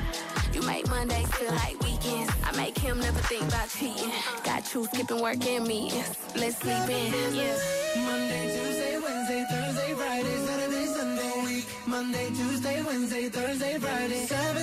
You 0.53 0.61
make 0.63 0.87
Mondays 0.89 1.27
feel 1.35 1.51
like 1.51 1.79
weekends. 1.81 2.31
I 2.43 2.51
make 2.57 2.77
him 2.77 2.99
never 2.99 3.19
think 3.19 3.43
about 3.47 3.69
cheating. 3.69 4.11
Got 4.43 4.73
you 4.73 4.85
skipping 4.85 5.21
work 5.21 5.45
and 5.45 5.65
meetings. 5.65 6.15
Let's 6.35 6.57
sleep 6.57 6.89
in, 6.89 7.35
yeah. 7.35 7.57
Monday, 8.05 8.43
Tuesday, 8.57 8.97
Wednesday, 8.99 9.45
Thursday, 9.49 9.93
Friday, 9.93 10.37
Saturday, 10.45 10.85
Sunday. 10.85 11.41
Week. 11.45 11.65
Monday, 11.87 12.27
Tuesday, 12.29 12.83
Wednesday, 12.83 13.29
Thursday, 13.29 13.77
Friday, 13.79 14.25
seven 14.25 14.60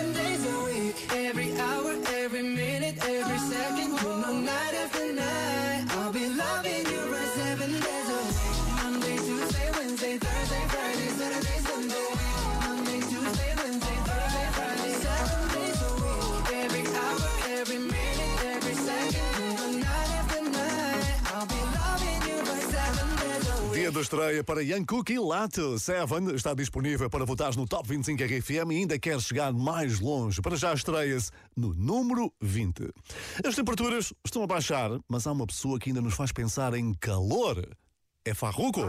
da 23.98 24.02
estreia 24.02 24.44
para 24.44 24.62
Young 24.62 24.84
Cook 24.84 25.10
e 25.10 25.18
Lato. 25.18 25.76
Seven 25.78 26.32
está 26.34 26.54
disponível 26.54 27.10
para 27.10 27.24
votar 27.24 27.56
no 27.56 27.66
Top 27.66 27.88
25 27.88 28.22
RFM 28.22 28.70
e 28.70 28.76
ainda 28.76 28.98
quer 28.98 29.20
chegar 29.20 29.52
mais 29.52 29.98
longe. 29.98 30.40
Para 30.40 30.56
já 30.56 30.72
estreia-se 30.72 31.32
no 31.56 31.74
número 31.74 32.32
20. 32.40 32.92
As 33.44 33.56
temperaturas 33.56 34.12
estão 34.24 34.42
a 34.44 34.46
baixar, 34.46 34.90
mas 35.08 35.26
há 35.26 35.32
uma 35.32 35.46
pessoa 35.46 35.80
que 35.80 35.90
ainda 35.90 36.00
nos 36.00 36.14
faz 36.14 36.30
pensar 36.30 36.74
em 36.74 36.94
calor. 36.94 37.68
É 38.24 38.34
Farruko. 38.34 38.82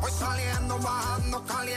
Voy 0.00 1.73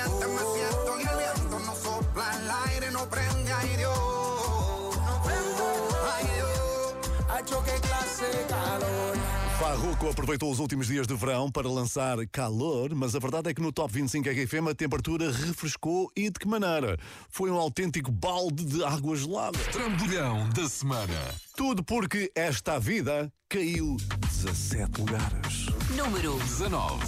Farruko 9.97 10.12
aproveitou 10.12 10.51
os 10.51 10.60
últimos 10.60 10.88
dias 10.88 11.07
de 11.07 11.15
verão 11.15 11.51
para 11.51 11.67
lançar 11.67 12.17
calor, 12.27 12.93
mas 12.93 13.15
a 13.15 13.19
verdade 13.19 13.49
é 13.49 13.53
que 13.53 13.62
no 13.62 13.71
Top 13.71 13.91
25 13.91 14.29
RFM 14.29 14.69
a 14.69 14.75
temperatura 14.75 15.31
refrescou 15.31 16.12
e 16.15 16.29
de 16.29 16.39
que 16.39 16.47
maneira? 16.47 16.97
Foi 17.29 17.49
um 17.49 17.55
autêntico 17.55 18.12
balde 18.12 18.63
de 18.63 18.83
água 18.83 19.15
gelada. 19.15 19.57
Trambolhão 19.71 20.47
da 20.49 20.69
semana. 20.69 21.13
Tudo 21.55 21.83
porque 21.83 22.31
esta 22.36 22.79
vida 22.79 23.31
caiu 23.49 23.97
17 24.29 25.01
lugares. 25.01 25.65
Número 25.95 26.38
19. 26.38 27.03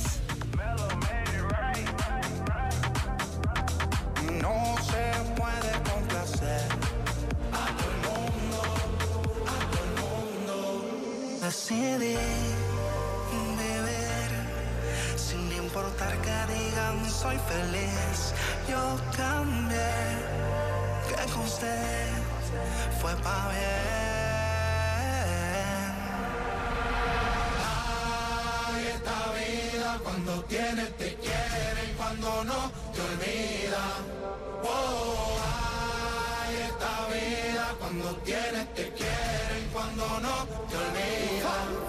No 4.42 4.78
se 4.82 5.14
puede 5.36 5.72
complacer 5.92 6.68
a 7.54 7.68
todo 8.02 8.60
importar 15.80 16.14
que 16.22 16.54
digan 16.54 17.10
soy 17.10 17.38
feliz. 17.52 18.34
Yo 18.68 19.00
cambié, 19.16 19.96
que 21.08 21.32
con 21.32 21.44
usted 21.44 22.08
fue 23.02 23.14
pa' 23.24 23.50
bien. 23.50 24.30
Ay, 28.68 28.88
esta 28.96 29.20
vida 29.40 30.00
cuando 30.04 30.44
tienes 30.46 30.98
te 30.98 31.16
quiere 31.16 31.82
y 31.90 31.94
cuando 31.98 32.44
no 32.44 32.72
te 32.94 33.02
olvida. 33.10 33.86
Oh, 34.64 35.38
ay, 36.44 36.56
esta 36.70 36.94
vida 37.14 37.66
cuando 37.80 38.08
tienes 38.28 38.74
te 38.74 38.86
quiere 39.00 39.54
y 39.64 39.68
cuando 39.74 40.06
no 40.20 40.36
te 40.70 40.76
olvida. 40.76 41.89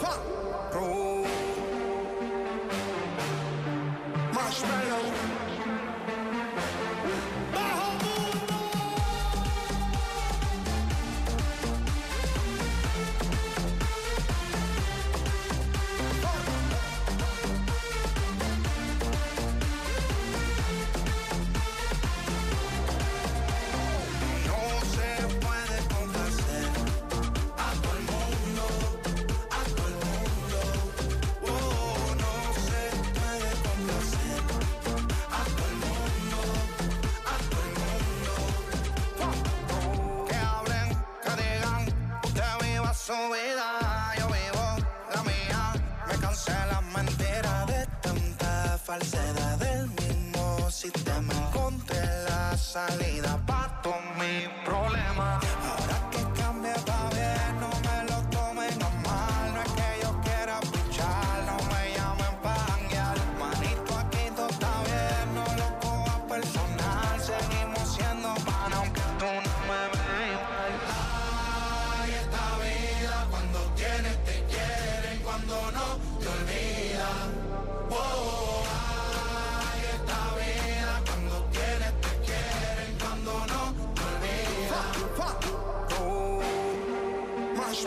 gasolina 52.73 53.40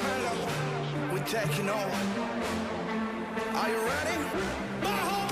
mellow. 0.04 0.48
We're 1.12 1.26
taking 1.26 1.70
over. 1.70 2.00
Are 3.56 3.70
you 3.70 3.80
ready? 3.86 5.23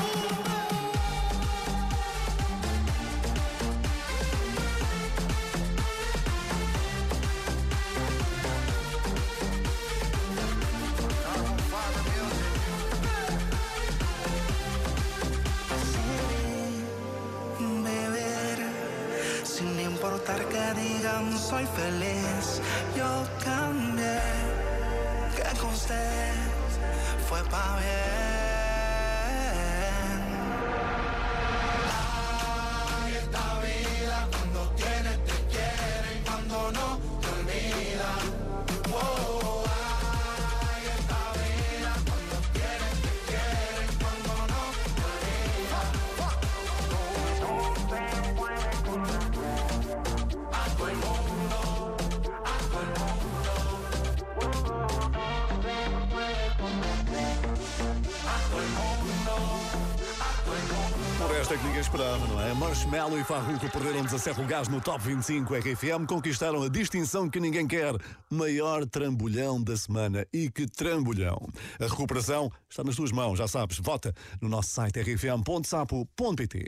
Esta 61.42 61.58
que 61.58 61.64
ninguém 61.64 61.82
esperava, 61.82 62.28
não 62.28 62.40
é? 62.40 62.54
Marshmallow 62.54 63.20
e 63.20 63.24
Farruko 63.24 63.68
perderam 63.72 64.04
17 64.04 64.40
lugares 64.40 64.68
no 64.68 64.80
Top 64.80 65.04
25 65.04 65.56
RFM, 65.56 66.06
conquistaram 66.08 66.62
a 66.62 66.70
distinção 66.70 67.28
que 67.28 67.40
ninguém 67.40 67.66
quer, 67.66 67.96
maior 68.30 68.86
trambolhão 68.86 69.60
da 69.60 69.76
semana. 69.76 70.24
E 70.32 70.52
que 70.52 70.68
trambolhão! 70.68 71.50
A 71.80 71.86
recuperação 71.88 72.52
está 72.70 72.84
nas 72.84 72.96
tuas 72.96 73.12
mãos, 73.12 73.40
já 73.40 73.48
sabes, 73.48 73.80
vota 73.80 74.14
no 74.40 74.48
nosso 74.48 74.70
site 74.70 75.02
rfm.sapo.pt. 75.02 76.66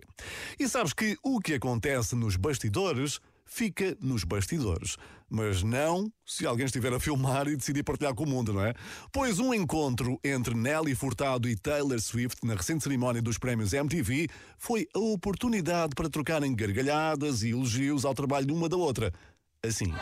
E 0.59 0.67
sabes 0.67 0.91
que 0.91 1.17
o 1.21 1.39
que 1.39 1.53
acontece 1.53 2.15
nos 2.15 2.35
bastidores 2.35 3.19
fica 3.53 3.95
nos 4.01 4.23
bastidores. 4.23 4.97
Mas 5.29 5.63
não 5.63 6.11
se 6.25 6.45
alguém 6.45 6.65
estiver 6.65 6.91
a 6.93 6.99
filmar 6.99 7.47
e 7.47 7.55
decidir 7.55 7.83
partilhar 7.83 8.13
com 8.13 8.23
o 8.23 8.27
mundo, 8.27 8.53
não 8.53 8.65
é? 8.65 8.73
Pois 9.11 9.39
um 9.39 9.53
encontro 9.53 10.19
entre 10.23 10.53
Nelly 10.55 10.95
Furtado 10.95 11.47
e 11.47 11.55
Taylor 11.55 11.99
Swift 11.99 12.45
na 12.45 12.55
recente 12.55 12.83
cerimónia 12.83 13.21
dos 13.21 13.37
prémios 13.37 13.73
MTV 13.73 14.27
foi 14.57 14.87
a 14.93 14.99
oportunidade 14.99 15.93
para 15.95 16.09
trocarem 16.09 16.55
gargalhadas 16.55 17.43
e 17.43 17.49
elogios 17.49 18.05
ao 18.05 18.13
trabalho 18.13 18.47
de 18.47 18.53
uma 18.53 18.67
da 18.67 18.77
outra. 18.77 19.11
Assim. 19.63 19.93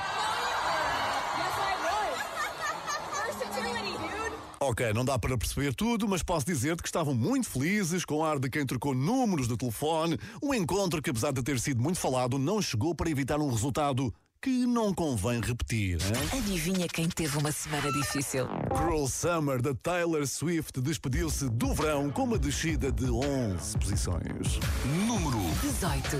Ok, 4.71 4.93
não 4.93 5.03
dá 5.03 5.19
para 5.19 5.37
perceber 5.37 5.75
tudo, 5.75 6.07
mas 6.07 6.23
posso 6.23 6.45
dizer-te 6.45 6.81
que 6.81 6.87
estavam 6.87 7.13
muito 7.13 7.49
felizes, 7.49 8.05
com 8.05 8.23
ar 8.23 8.39
de 8.39 8.49
quem 8.49 8.65
trocou 8.65 8.95
números 8.95 9.45
de 9.45 9.57
telefone. 9.57 10.17
Um 10.41 10.53
encontro 10.53 11.01
que, 11.01 11.09
apesar 11.09 11.33
de 11.33 11.43
ter 11.43 11.59
sido 11.59 11.81
muito 11.81 11.99
falado, 11.99 12.39
não 12.39 12.61
chegou 12.61 12.95
para 12.95 13.09
evitar 13.09 13.37
um 13.37 13.49
resultado 13.49 14.13
que 14.41 14.65
não 14.65 14.93
convém 14.93 15.41
repetir. 15.41 15.99
Hein? 16.01 16.39
Adivinha 16.39 16.87
quem 16.87 17.09
teve 17.09 17.37
uma 17.37 17.51
semana 17.51 17.91
difícil? 17.91 18.47
Cruel 18.69 19.09
Summer 19.09 19.61
da 19.61 19.73
Taylor 19.73 20.25
Swift 20.25 20.79
despediu-se 20.79 21.49
do 21.49 21.73
verão 21.73 22.09
com 22.09 22.23
uma 22.23 22.39
descida 22.39 22.93
de 22.93 23.11
11 23.11 23.77
posições. 23.77 24.57
Número 25.05 25.37
18. 25.63 26.17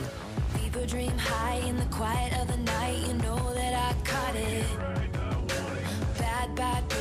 People 0.61 0.85
dream 0.85 1.17
high 1.17 1.65
in 1.65 1.77
the 1.77 1.85
quiet 1.85 2.33
of 2.37 2.47
the 2.51 2.57
night. 2.57 3.07
You 3.07 3.13
know 3.13 3.53
that 3.53 3.73
I 3.73 3.93
caught 4.03 4.35
it. 4.35 4.65
Bad, 6.19 6.53
bad 6.53 7.00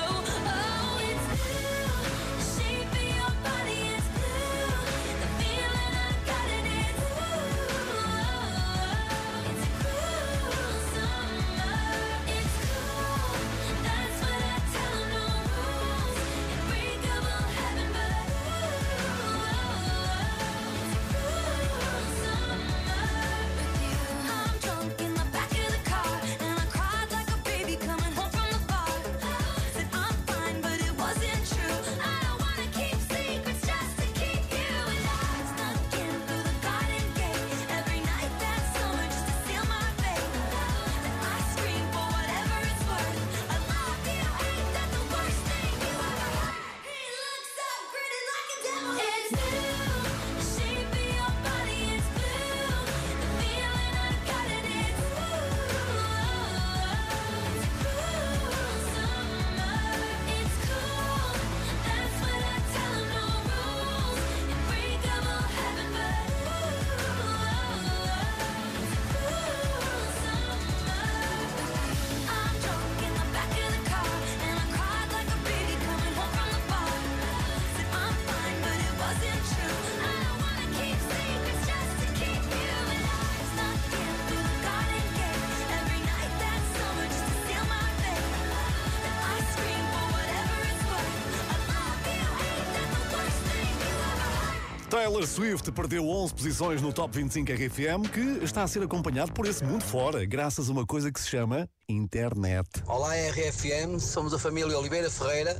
Taylor 95.01 95.25
Swift 95.25 95.71
perdeu 95.71 96.07
11 96.07 96.31
posições 96.31 96.79
no 96.79 96.93
Top 96.93 97.11
25 97.17 97.51
RFM, 97.51 98.07
que 98.13 98.45
está 98.45 98.61
a 98.61 98.67
ser 98.67 98.83
acompanhado 98.83 99.33
por 99.33 99.47
esse 99.47 99.63
mundo 99.63 99.83
fora, 99.83 100.23
graças 100.25 100.69
a 100.69 100.71
uma 100.71 100.85
coisa 100.85 101.11
que 101.11 101.19
se 101.19 101.27
chama 101.27 101.67
internet. 101.89 102.69
Olá 102.85 103.09
RFM, 103.15 103.99
somos 103.99 104.31
a 104.31 104.37
família 104.37 104.77
Oliveira 104.77 105.09
Ferreira. 105.09 105.59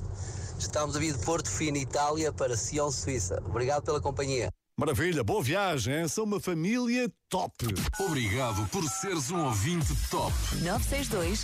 Estamos 0.60 0.96
a 0.96 1.00
vir 1.00 1.18
de 1.18 1.26
Porto 1.26 1.50
Fino, 1.50 1.76
Itália, 1.76 2.32
para 2.32 2.56
Sion, 2.56 2.92
Suíça. 2.92 3.42
Obrigado 3.44 3.82
pela 3.82 4.00
companhia. 4.00 4.52
Maravilha, 4.82 5.24
boa 5.24 5.44
viagem, 5.44 5.94
hein? 5.94 6.08
são 6.08 6.24
uma 6.24 6.40
família 6.40 7.08
top. 7.30 7.68
Obrigado 8.00 8.68
por 8.70 8.84
seres 8.90 9.30
um 9.30 9.46
ouvinte 9.46 9.94
top. 10.10 10.34
962 10.64 11.42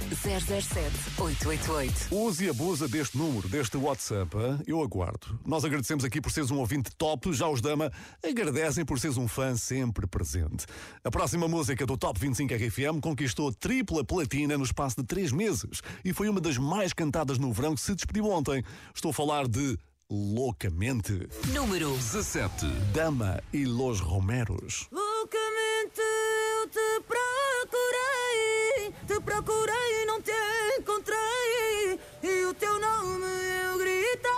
007 0.58 0.90
888. 1.22 2.16
Use 2.16 2.46
e 2.46 2.50
abusa 2.50 2.88
deste 2.88 3.16
número, 3.16 3.48
deste 3.48 3.78
WhatsApp. 3.78 4.36
hein? 4.36 4.60
Eu 4.66 4.82
aguardo. 4.82 5.40
Nós 5.46 5.64
agradecemos 5.64 6.04
aqui 6.04 6.20
por 6.20 6.32
seres 6.32 6.50
um 6.50 6.58
ouvinte 6.58 6.90
top. 6.98 7.32
Já 7.32 7.48
os 7.48 7.62
Dama 7.62 7.92
agradecem 8.28 8.84
por 8.84 9.00
seres 9.00 9.18
um 9.18 9.28
fã 9.28 9.56
sempre 9.56 10.08
presente. 10.08 10.66
A 11.04 11.12
próxima 11.12 11.48
música 11.48 11.86
do 11.86 11.96
Top 11.96 12.20
25 12.20 12.52
RFM 12.56 13.00
conquistou 13.00 13.54
tripla 13.54 14.04
platina 14.04 14.58
no 14.58 14.64
espaço 14.64 14.96
de 15.00 15.06
três 15.06 15.32
meses 15.32 15.84
e 16.04 16.12
foi 16.12 16.28
uma 16.28 16.42
das 16.42 16.58
mais 16.58 16.92
cantadas 16.92 17.38
no 17.38 17.54
verão 17.54 17.76
que 17.76 17.82
se 17.82 17.94
despediu 17.94 18.26
ontem. 18.32 18.64
Estou 18.96 19.12
a 19.12 19.14
falar 19.14 19.48
de 19.48 19.78
Loucamente. 20.10 21.28
Número 21.54 21.90
17. 21.90 22.66
Dama 22.94 23.44
e 23.52 23.66
Los 23.66 24.00
Romeros. 24.00 24.88
Loucamente 24.90 26.00
eu 26.00 26.70
te 26.70 27.02
procurei, 27.06 28.94
te 29.06 29.20
procurei 29.20 30.02
e 30.02 30.06
não 30.06 30.22
te 30.22 30.32
encontrei, 30.80 32.00
e 32.24 32.46
o 32.46 32.54
teu 32.54 32.80
nome 32.80 33.26
eu 33.66 33.78
gritei. 33.78 34.32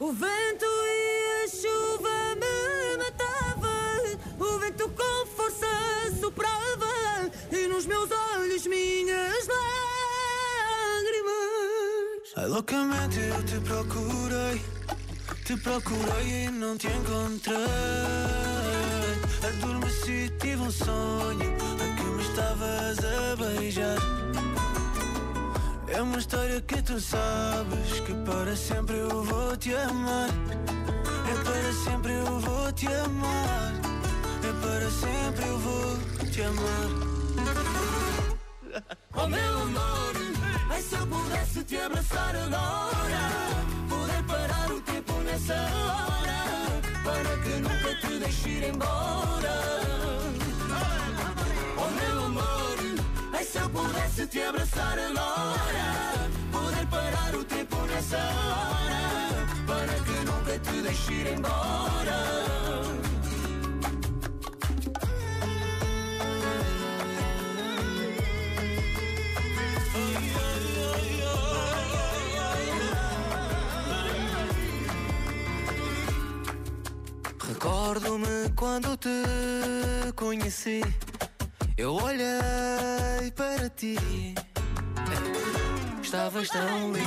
O 0.00 0.10
vento 0.10 0.71
loucamente 12.46 13.18
eu 13.18 13.42
te 13.44 13.60
procurei, 13.60 14.62
te 15.44 15.56
procurei 15.56 16.44
e 16.44 16.50
não 16.50 16.76
te 16.76 16.88
encontrei. 16.88 17.56
Adormeci, 19.46 20.32
tive 20.40 20.62
um 20.62 20.70
sonho 20.70 21.54
a 21.80 21.96
que 21.96 22.04
me 22.04 22.22
estavas 22.22 22.98
a 22.98 23.36
beijar. 23.36 23.98
É 25.88 26.00
uma 26.00 26.18
história 26.18 26.60
que 26.62 26.80
tu 26.82 26.98
sabes 27.00 28.00
que 28.06 28.14
para 28.24 28.56
sempre 28.56 28.96
eu 28.96 29.22
vou 29.24 29.56
te 29.56 29.74
amar. 29.74 30.30
É 31.30 31.34
para 31.44 31.72
sempre 31.84 32.12
eu 32.12 32.40
vou 32.40 32.72
te 32.72 32.86
amar. 32.86 33.72
É 34.42 34.52
para 34.64 34.90
sempre 34.90 35.46
eu 35.46 35.58
vou 35.58 35.98
te 36.30 36.42
amar. 36.42 37.12
Oh 39.14 39.28
meu 39.28 39.60
amor, 39.60 40.31
ai 40.72 40.82
se 40.82 40.94
eu 40.94 41.06
pudesse 41.06 41.64
te 41.64 41.76
abraçar 41.76 42.34
agora 42.34 43.24
Poder 43.88 44.22
parar 44.24 44.70
o 44.72 44.80
tempo 44.80 45.12
nessa 45.26 45.54
hora 45.54 46.40
Para 47.04 47.36
que 47.42 47.54
nunca 47.60 47.94
te 48.00 48.18
deixe 48.18 48.48
ir 48.48 48.64
embora 48.72 49.54
Oh 51.76 51.90
meu 52.00 52.24
amor, 52.24 52.78
ai 53.32 53.44
se 53.44 53.58
eu 53.58 53.68
pudesse 53.68 54.26
te 54.26 54.40
abraçar 54.42 54.98
agora 54.98 55.88
Poder 56.50 56.86
parar 56.86 57.34
o 57.34 57.44
tempo 57.44 57.76
nessa 57.90 58.16
hora 58.16 59.02
Para 59.66 59.94
que 60.06 60.24
nunca 60.24 60.58
te 60.58 60.82
deixe 60.82 61.12
ir 61.12 61.26
embora 61.36 63.11
Recordo-me 77.92 78.48
quando 78.56 78.96
te 78.96 79.10
conheci. 80.16 80.80
Eu 81.76 81.92
olhei 81.92 83.30
para 83.36 83.68
ti. 83.68 84.34
Estavas 86.02 86.48
tão 86.48 86.90
linda. 86.90 87.06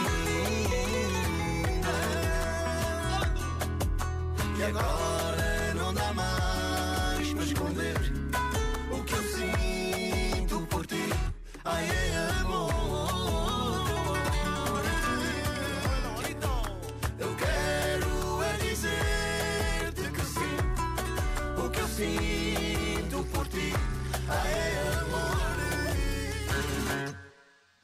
E 4.60 4.64
agora 4.64 5.74
não 5.74 5.92
dá 5.92 6.14
mais 6.14 7.34
para 7.34 7.44
esconder 7.44 7.96
o 8.92 9.04
que 9.04 9.14
eu 9.14 9.24
sinto 9.24 10.68
por 10.68 10.86
ti. 10.86 11.10
Ai, 11.64 11.84
é 11.84 12.18
amor. 12.30 12.35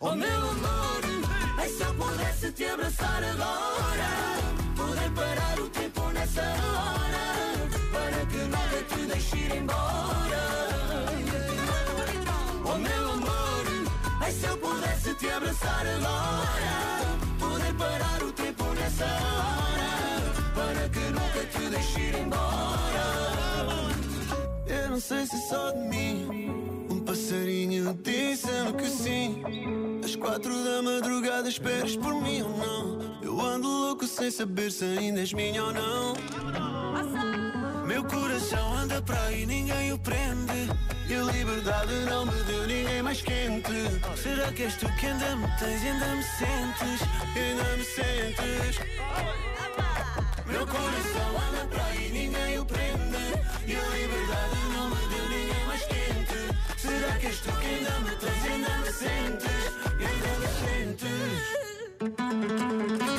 Oh 0.03 0.15
meu 0.15 0.27
amor, 0.27 1.01
ai 1.59 1.69
se 1.69 1.83
eu 1.83 1.93
pudesse 1.93 2.51
te 2.53 2.65
abraçar 2.65 3.23
agora. 3.23 4.09
Poder 4.75 5.11
parar 5.11 5.59
o 5.59 5.69
tempo 5.69 6.01
nessa 6.09 6.41
hora 6.41 7.27
Para 7.93 8.25
que 8.25 8.37
nada 8.49 8.83
te 8.89 9.05
deixe 9.05 9.37
ir 9.37 9.55
embora. 9.57 10.43
Oh 12.65 12.77
meu 12.79 13.11
amor, 13.11 13.63
ai 14.21 14.31
se 14.31 14.45
eu 14.47 14.57
pudesse 14.57 15.13
te 15.13 15.29
abraçar 15.29 15.85
agora. 15.85 17.19
Poder 17.39 17.73
parar 17.75 18.23
o 18.23 18.31
tempo 18.31 18.63
nessa 18.73 19.05
hora 19.05 19.91
Para 20.55 20.89
que 20.89 21.05
nunca 21.11 21.45
te 21.45 21.69
deixe 21.69 21.99
ir 21.99 22.15
embora. 22.15 23.05
Eu 24.65 24.89
não 24.89 24.99
sei 24.99 25.27
se 25.27 25.47
só 25.47 25.69
de 25.69 25.79
mim. 25.89 26.50
Passarinho 27.11 27.93
disse-me 28.01 28.71
que 28.71 28.87
sim. 28.87 29.43
Às 30.01 30.15
quatro 30.15 30.63
da 30.63 30.81
madrugada 30.81 31.49
esperas 31.49 31.97
por 31.97 32.13
mim 32.13 32.41
ou 32.41 32.57
não? 32.57 33.19
Eu 33.21 33.41
ando 33.41 33.67
louco 33.67 34.07
sem 34.07 34.31
saber 34.31 34.71
se 34.71 34.85
ainda 34.85 35.19
és 35.19 35.33
minha 35.33 35.61
ou 35.61 35.73
não. 35.73 36.13
Meu 37.85 38.01
coração 38.05 38.77
anda 38.77 39.01
para 39.01 39.21
aí, 39.23 39.45
ninguém 39.45 39.91
o 39.91 39.99
prende. 39.99 40.69
E 41.09 41.13
a 41.13 41.23
liberdade 41.23 41.93
não 42.09 42.27
me 42.27 42.43
deu 42.43 42.65
ninguém 42.65 43.01
mais 43.01 43.21
quente. 43.21 43.73
Será 44.15 44.49
que 44.53 44.63
és 44.63 44.77
tu 44.77 44.87
que 44.95 45.07
ainda 45.07 45.35
me 45.35 45.47
tens 45.59 45.83
e 45.83 45.87
ainda 45.87 46.15
me 46.15 46.23
sentes? 46.23 47.01
Ainda 47.35 47.75
me 47.75 47.83
sentes? 47.83 48.79
Meu 50.47 50.65
coração 50.65 51.29
anda 51.49 51.67
para 51.69 51.85
aí, 51.87 52.09
ninguém 52.09 52.57
o 52.57 52.65
prende. 52.65 53.01
E 53.67 53.75
a 53.75 53.97
liberdade 53.97 54.30
que 57.21 57.27
és 57.27 57.39
tu 57.41 57.51
que 57.61 57.67
ainda 57.67 57.99
me 57.99 58.15
tens 58.21 58.45
ainda 58.51 58.77
me 58.83 58.91
sentes? 58.99 59.63
Ainda 60.09 60.31
me 60.41 60.47
sentes? 60.59 61.43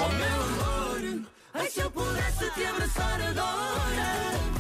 Oh 0.05 0.11
meu 0.21 0.39
amor, 0.49 1.01
ai 1.55 1.69
se 1.71 1.81
eu 1.81 1.91
pudesse 1.91 2.51
te 2.51 2.65
abraçar 2.65 3.21
agora 3.31 4.52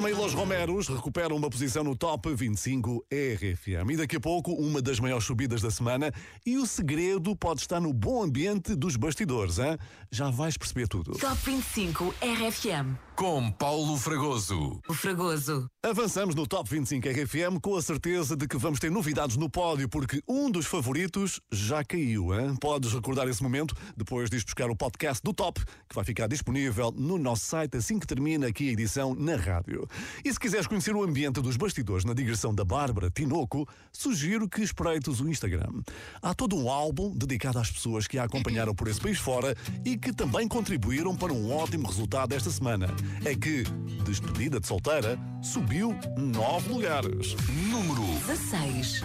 Dama 0.00 0.10
e 0.10 0.14
Los 0.14 0.32
Romeros 0.32 0.88
recuperam 0.88 1.36
uma 1.36 1.50
posição 1.50 1.84
no 1.84 1.94
Top 1.94 2.32
25 2.34 3.04
RFM. 3.12 3.90
E 3.90 3.96
daqui 3.98 4.16
a 4.16 4.20
pouco, 4.20 4.50
uma 4.54 4.80
das 4.80 4.98
maiores 4.98 5.26
subidas 5.26 5.60
da 5.60 5.70
semana. 5.70 6.10
E 6.46 6.56
o 6.56 6.64
segredo 6.64 7.36
pode 7.36 7.60
estar 7.60 7.80
no 7.80 7.92
bom 7.92 8.22
ambiente 8.22 8.74
dos 8.74 8.96
bastidores, 8.96 9.58
hein? 9.58 9.76
Já 10.10 10.30
vais 10.30 10.56
perceber 10.56 10.88
tudo. 10.88 11.12
Top 11.18 11.36
25 11.44 12.14
RFM. 12.22 13.09
Com 13.20 13.52
Paulo 13.52 13.98
Fragoso. 13.98 14.80
O 14.88 14.94
Fragoso. 14.94 15.70
Avançamos 15.82 16.34
no 16.34 16.46
Top 16.46 16.70
25 16.70 17.06
RFM 17.06 17.60
com 17.60 17.76
a 17.76 17.82
certeza 17.82 18.34
de 18.34 18.48
que 18.48 18.56
vamos 18.56 18.80
ter 18.80 18.90
novidades 18.90 19.36
no 19.36 19.50
pódio, 19.50 19.90
porque 19.90 20.22
um 20.26 20.50
dos 20.50 20.64
favoritos 20.64 21.38
já 21.52 21.84
caiu. 21.84 22.32
Hein? 22.32 22.56
Podes 22.56 22.94
recordar 22.94 23.28
esse 23.28 23.42
momento 23.42 23.76
depois 23.94 24.30
de 24.30 24.38
ir 24.38 24.42
buscar 24.42 24.70
o 24.70 24.74
podcast 24.74 25.22
do 25.22 25.34
Top, 25.34 25.62
que 25.62 25.94
vai 25.94 26.02
ficar 26.02 26.28
disponível 26.28 26.90
no 26.96 27.18
nosso 27.18 27.44
site 27.44 27.76
assim 27.76 27.98
que 27.98 28.06
termina 28.06 28.46
aqui 28.46 28.70
a 28.70 28.72
edição 28.72 29.14
na 29.14 29.36
rádio. 29.36 29.86
E 30.24 30.32
se 30.32 30.40
quiseres 30.40 30.66
conhecer 30.66 30.96
o 30.96 31.04
ambiente 31.04 31.42
dos 31.42 31.58
bastidores 31.58 32.06
na 32.06 32.14
digressão 32.14 32.54
da 32.54 32.64
Bárbara 32.64 33.10
Tinoco, 33.10 33.68
sugiro 33.92 34.48
que 34.48 34.62
espreites 34.62 35.20
o 35.20 35.28
Instagram. 35.28 35.82
Há 36.22 36.32
todo 36.32 36.56
um 36.56 36.70
álbum 36.70 37.14
dedicado 37.14 37.58
às 37.58 37.70
pessoas 37.70 38.06
que 38.06 38.16
a 38.16 38.24
acompanharam 38.24 38.74
por 38.74 38.88
esse 38.88 39.00
país 39.00 39.18
fora 39.18 39.54
e 39.84 39.98
que 39.98 40.10
também 40.10 40.48
contribuíram 40.48 41.14
para 41.14 41.34
um 41.34 41.52
ótimo 41.52 41.86
resultado 41.86 42.34
esta 42.34 42.50
semana. 42.50 42.88
É 43.24 43.34
que, 43.34 43.64
despedida 44.04 44.58
de 44.58 44.66
solteira, 44.66 45.18
subiu 45.42 45.94
nove 46.16 46.72
lugares. 46.72 47.36
Número 47.70 48.02
16. 48.26 49.02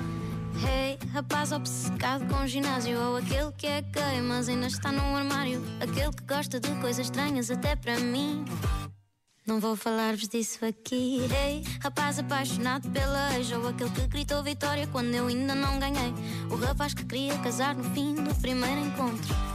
Hey, 0.63 0.97
rapaz 1.11 1.51
obcecado 1.51 2.25
com 2.27 2.47
ginásio 2.47 2.97
Ou 2.97 3.17
aquele 3.17 3.51
que 3.57 3.67
é 3.67 3.81
gay, 3.81 4.21
mas 4.21 4.47
ainda 4.47 4.67
está 4.67 4.91
no 4.91 5.01
armário. 5.15 5.61
Aquele 5.81 6.11
que 6.11 6.23
gosta 6.23 6.59
de 6.59 6.69
coisas 6.81 7.05
estranhas 7.05 7.51
até 7.51 7.75
para 7.75 7.99
mim. 7.99 8.45
Não 9.45 9.59
vou 9.59 9.75
falar-vos 9.75 10.27
disso 10.27 10.65
aqui. 10.65 11.19
Hey, 11.31 11.63
rapaz 11.81 12.17
apaixonado 12.17 12.89
pela 12.89 13.37
ex 13.37 13.51
Ou 13.51 13.67
aquele 13.67 13.89
que 13.89 14.07
gritou 14.07 14.41
vitória 14.43 14.87
quando 14.87 15.13
eu 15.13 15.27
ainda 15.27 15.53
não 15.53 15.77
ganhei. 15.77 16.13
O 16.49 16.55
rapaz 16.55 16.93
que 16.93 17.05
queria 17.05 17.37
casar 17.39 17.75
no 17.75 17.83
fim 17.93 18.15
do 18.15 18.33
primeiro 18.35 18.79
encontro 18.79 19.54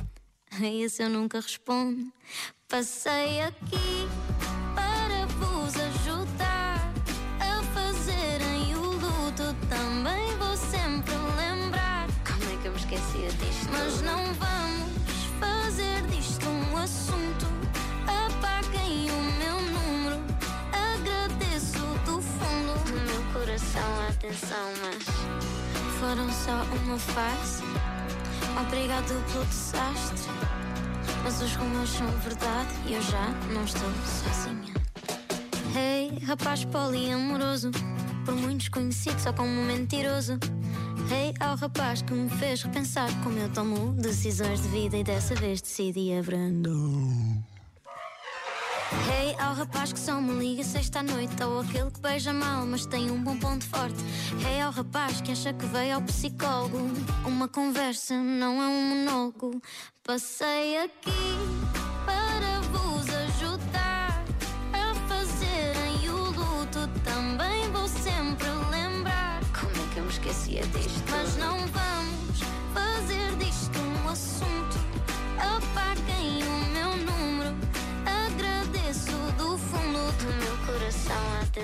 A 0.51 0.67
esse 0.67 1.03
eu 1.03 1.09
nunca 1.09 1.41
respondo. 1.41 2.13
Passei 2.69 3.41
aqui 3.41 4.09
para 4.75 5.27
vos 5.27 5.75
ajudar 5.77 6.93
A 7.41 7.63
fazerem 7.75 8.75
o 8.77 8.83
luto 8.83 9.55
Também 9.69 10.37
vou 10.39 10.57
sempre 10.57 11.15
lembrar. 11.37 12.09
Como 12.27 12.53
é 12.53 12.57
que 12.61 12.67
eu 12.69 12.73
me 12.73 12.79
esquecia 12.79 13.29
disto? 13.29 13.71
Mas 13.71 14.03
não 14.03 14.25
vamos 14.35 15.25
fazer 15.39 16.03
disto 16.09 16.49
um 16.49 16.77
assunto. 16.77 17.47
Apaguem 18.07 19.11
o 19.11 19.23
meu 19.39 19.61
número. 19.61 20.21
Agradeço 20.73 21.79
do 22.05 22.21
fundo. 22.21 22.75
Do 22.85 23.01
meu 23.01 23.33
coração 23.33 24.09
atenção 24.09 24.73
Mas 24.83 25.05
foram 26.01 26.29
só 26.33 26.65
uma 26.85 26.99
fase 26.99 27.63
Obrigado 28.59 29.07
pelo 29.33 29.45
desastre 29.45 30.31
Mas 31.23 31.41
os 31.43 31.55
rumores 31.55 31.91
são 31.91 32.07
verdade 32.19 32.69
E 32.87 32.95
eu 32.95 33.03
já 33.03 33.29
não 33.53 33.65
estou 33.65 33.91
sozinha. 34.05 34.75
Hey, 35.77 36.19
rapaz 36.25 36.65
poliamoroso 36.65 37.71
Por 38.25 38.35
muitos 38.35 38.69
conhecido 38.69 39.19
só 39.21 39.33
como 39.33 39.63
mentiroso. 39.65 40.39
Hey, 41.11 41.35
ao 41.41 41.57
rapaz 41.57 42.03
que 42.03 42.13
me 42.13 42.29
fez 42.29 42.63
repensar 42.63 43.09
Como 43.23 43.39
eu 43.39 43.49
tomo 43.51 43.93
decisões 43.95 44.63
de 44.63 44.69
vida 44.69 44.97
E 44.97 45.05
dessa 45.05 45.35
vez 45.35 45.61
decidi 45.61 46.13
abrandar 46.13 46.71
Hey, 48.93 49.37
ao 49.39 49.55
rapaz 49.55 49.93
que 49.93 50.01
só 50.01 50.21
me 50.21 50.33
liga 50.33 50.65
sexta 50.65 50.99
à 50.99 51.03
noite 51.03 51.41
Ou 51.45 51.61
aquele 51.61 51.91
que 51.91 52.01
beija 52.01 52.33
mal, 52.33 52.67
mas 52.67 52.87
tem 52.87 53.11
um 53.11 53.23
bom 53.23 53.37
ponto 53.37 53.65
forte. 53.65 53.97
Hey, 54.45 54.61
ao 54.61 54.73
rapaz 54.73 55.21
que 55.21 55.31
acha 55.31 55.53
que 55.53 55.65
veio 55.67 55.95
ao 55.95 56.03
psicólogo. 56.03 56.79
Uma 57.25 57.47
conversa 57.47 58.15
não 58.15 58.61
é 58.61 58.67
um 58.67 58.83
monólogo. 58.89 59.63
Passei 60.03 60.79
aqui 60.79 61.39
para 62.05 62.61
vos 62.73 63.09
ajudar 63.09 64.25
A 64.73 64.95
fazerem 65.09 66.09
o 66.09 66.25
luto. 66.25 66.89
Também 67.05 67.71
vou 67.71 67.87
sempre 67.87 68.49
lembrar. 68.71 69.41
Como 69.59 69.71
é 69.71 69.95
que 69.95 70.01
eu 70.01 70.05
me 70.05 70.11
esquecia 70.11 70.63
disto? 70.67 71.05
Mas 71.11 71.37
não 71.37 71.59
vamos 71.59 72.00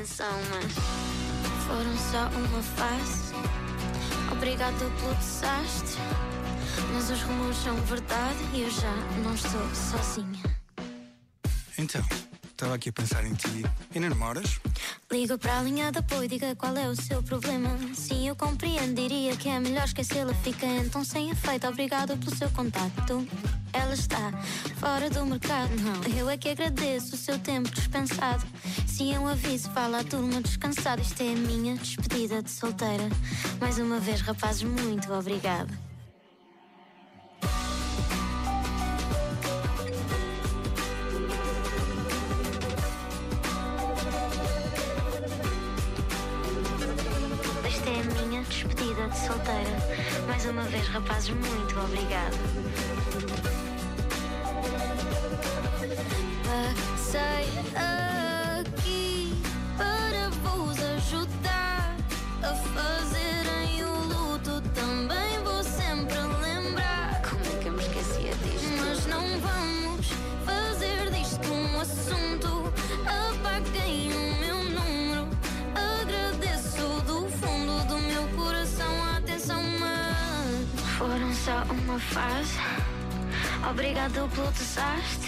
atenção, 0.06 0.32
mas 0.50 0.72
foram 1.66 1.96
só 1.98 2.28
uma 2.38 2.62
fase. 2.62 3.34
Obrigado 4.30 4.78
pelo 5.00 5.14
desastre, 5.16 6.00
mas 6.94 7.10
os 7.10 7.22
rumores 7.22 7.56
são 7.56 7.74
verdade 7.82 8.38
e 8.54 8.62
eu 8.62 8.70
já 8.70 8.94
não 9.24 9.34
estou 9.34 9.74
sozinha. 9.74 10.56
Então, 11.76 12.02
estava 12.44 12.76
aqui 12.76 12.90
a 12.90 12.92
pensar 12.92 13.24
em 13.26 13.34
ti. 13.34 13.64
Ainda 13.94 14.08
namoras? 14.08 14.60
Liga 15.10 15.36
para 15.36 15.58
a 15.58 15.62
linha 15.62 15.90
de 15.90 15.98
apoio, 15.98 16.28
diga 16.28 16.54
qual 16.54 16.76
é 16.76 16.88
o 16.88 16.96
seu 16.96 17.22
problema. 17.22 17.68
Sim, 17.94 18.28
eu 18.28 18.36
compreendo, 18.36 18.94
diria 18.94 19.36
que 19.36 19.48
é 19.48 19.58
melhor 19.58 19.84
esquecê-la. 19.84 20.34
Fica 20.34 20.66
então 20.66 21.04
sem 21.04 21.30
efeito, 21.30 21.66
obrigado 21.66 22.16
pelo 22.16 22.34
seu 22.34 22.50
contacto. 22.50 23.26
Ela 23.72 23.94
está 23.94 24.32
fora 24.78 25.10
do 25.10 25.26
mercado, 25.26 25.70
não. 25.80 26.18
Eu 26.18 26.30
é 26.30 26.36
que 26.36 26.48
agradeço 26.48 27.14
o 27.14 27.18
seu 27.18 27.38
tempo 27.38 27.70
dispensado. 27.70 28.44
Se 28.96 29.12
é 29.12 29.20
um 29.20 29.28
aviso, 29.28 29.68
fala 29.72 30.00
à 30.00 30.04
turma 30.04 30.40
descansada. 30.40 31.02
Isto 31.02 31.22
é 31.22 31.30
a 31.30 31.36
minha 31.36 31.76
despedida 31.76 32.42
de 32.42 32.50
solteira. 32.50 33.10
Mais 33.60 33.76
uma 33.76 34.00
vez, 34.00 34.22
rapazes, 34.22 34.62
muito 34.62 35.12
obrigada. 35.12 35.70
Esta 47.66 47.90
é 47.90 48.00
a 48.00 48.24
minha 48.24 48.42
despedida 48.44 49.08
de 49.08 49.18
solteira. 49.18 50.26
Mais 50.26 50.46
uma 50.46 50.62
vez, 50.62 50.88
rapazes, 50.88 51.28
muito 51.28 51.78
obrigada. 51.78 52.34
Fase. 81.98 82.58
Obrigado 83.70 84.28
pelo 84.34 84.50
desastre. 84.52 85.25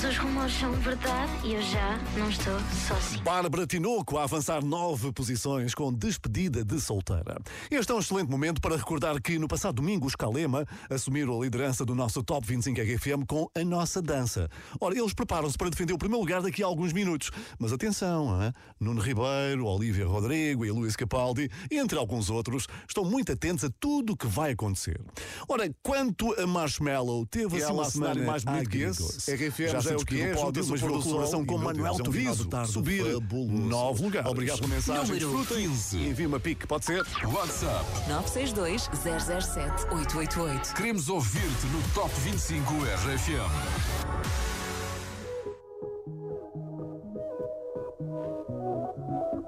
Mas 0.00 0.12
os 0.12 0.18
rumores 0.18 0.54
são 0.54 0.70
verdade 0.74 1.32
e 1.42 1.54
eu 1.54 1.62
já 1.62 1.98
não 2.16 2.30
estou 2.30 2.56
sozinha. 2.86 3.20
Bárbara 3.24 3.66
Tinoco 3.66 4.16
a 4.16 4.22
avançar 4.22 4.64
nove 4.64 5.12
posições 5.12 5.74
com 5.74 5.92
despedida 5.92 6.64
de 6.64 6.80
solteira. 6.80 7.36
Este 7.68 7.90
é 7.90 7.94
um 7.96 7.98
excelente 7.98 8.30
momento 8.30 8.60
para 8.60 8.76
recordar 8.76 9.20
que 9.20 9.40
no 9.40 9.48
passado 9.48 9.74
domingo 9.74 10.06
os 10.06 10.14
Calema 10.14 10.64
assumiram 10.88 11.36
a 11.36 11.44
liderança 11.44 11.84
do 11.84 11.96
nosso 11.96 12.22
Top 12.22 12.46
25 12.46 12.80
RFM 12.80 13.26
com 13.26 13.50
a 13.52 13.64
nossa 13.64 14.00
dança. 14.00 14.48
Ora, 14.80 14.96
eles 14.96 15.12
preparam-se 15.12 15.58
para 15.58 15.68
defender 15.68 15.94
o 15.94 15.98
primeiro 15.98 16.20
lugar 16.20 16.42
daqui 16.42 16.62
a 16.62 16.66
alguns 16.66 16.92
minutos. 16.92 17.32
Mas 17.58 17.72
atenção, 17.72 18.40
hein? 18.40 18.52
Nuno 18.78 19.00
Ribeiro, 19.00 19.66
Olivia 19.66 20.06
Rodrigo 20.06 20.64
e 20.64 20.70
Luís 20.70 20.94
Capaldi, 20.94 21.50
entre 21.72 21.98
alguns 21.98 22.30
outros, 22.30 22.68
estão 22.86 23.04
muito 23.04 23.32
atentos 23.32 23.64
a 23.64 23.70
tudo 23.80 24.12
o 24.12 24.16
que 24.16 24.28
vai 24.28 24.52
acontecer. 24.52 25.00
Ora, 25.48 25.68
quanto 25.82 26.40
a 26.40 26.46
Marshmallow, 26.46 27.26
teve 27.26 27.60
assim 27.60 27.72
uma 27.72 27.90
semana 27.90 28.22
mais 28.22 28.44
bonito 28.44 28.70
que 28.70 28.78
esse. 28.78 29.34
RFM 29.34 29.72
Já 29.72 29.87
já 29.87 29.87
é 29.90 29.96
o 29.96 30.04
que 30.04 30.20
é, 30.20 30.34
junta-se 30.34 30.72
do 30.72 30.80
colaboração 30.80 31.44
com 31.44 31.58
Manuel 31.58 31.94
Turizo. 31.94 32.48
Subir 32.66 33.04
nove 33.48 34.02
lugares. 34.02 34.30
Obrigado 34.30 34.58
pela 34.58 34.74
mensagem. 34.74 35.18
Desfrutem. 35.18 35.68
15. 35.68 36.08
Envie 36.08 36.26
uma 36.26 36.40
pique, 36.40 36.66
pode 36.66 36.84
ser? 36.84 37.04
WhatsApp. 37.24 37.84
962 38.08 38.88
007 38.92 39.84
888. 39.90 40.74
Queremos 40.74 41.08
ouvir-te 41.08 41.66
no 41.66 41.82
Top 41.94 42.12
25 42.20 42.74
RFM. 42.74 44.28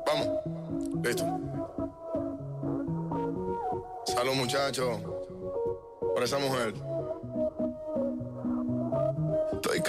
Vamos, 0.06 0.28
listo. 1.04 1.24
Salud, 4.06 4.34
muchachos. 4.34 5.00
Por 6.14 6.22
esa 6.22 6.38
mujer. 6.38 6.74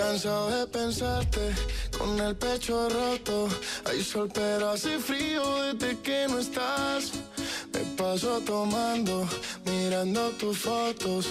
Cansado 0.01 0.49
de 0.49 0.65
pensarte 0.65 1.53
con 1.95 2.19
el 2.19 2.35
pecho 2.35 2.89
roto. 2.89 3.47
Hay 3.85 4.03
sol, 4.03 4.31
pero 4.33 4.71
hace 4.71 4.97
frío 4.97 5.43
desde 5.61 5.99
que 5.99 6.25
no 6.27 6.39
estás. 6.39 7.11
Me 7.71 7.81
paso 7.95 8.41
tomando, 8.41 9.27
mirando 9.63 10.31
tus 10.31 10.57
fotos, 10.57 11.27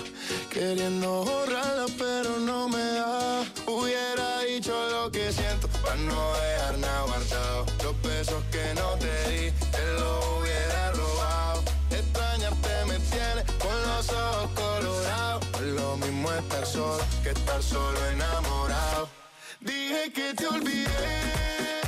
queriendo 0.50 1.24
borrarlas, 1.24 1.90
pero 1.98 2.38
no 2.38 2.68
me 2.68 2.84
da. 2.92 3.42
Hubiera 3.66 4.40
dicho 4.42 4.72
lo 4.92 5.10
que 5.10 5.32
siento 5.32 5.66
para 5.82 5.96
no 5.96 6.32
dejar 6.34 6.78
nada 6.78 7.02
guardado. 7.06 7.66
Los 7.82 8.02
besos 8.02 8.42
que 8.52 8.72
no 8.80 8.90
te 9.02 9.30
di, 9.30 9.50
te 9.50 9.92
los 9.98 10.24
hubiera 10.38 10.92
robado. 10.92 11.62
Extrañarte 11.90 12.84
me 12.86 12.98
tiene 13.10 13.42
con 13.58 13.76
los 13.88 14.08
ojos 14.10 14.50
colorados. 14.54 15.49
Lo 15.91 15.97
mismo 15.97 16.30
estar 16.30 16.64
solo 16.64 17.03
que 17.24 17.30
estar 17.30 17.61
solo 17.61 17.99
enamorado. 18.12 19.09
Dije 19.59 20.12
que 20.12 20.34
te 20.34 20.47
olvidé, 20.47 21.79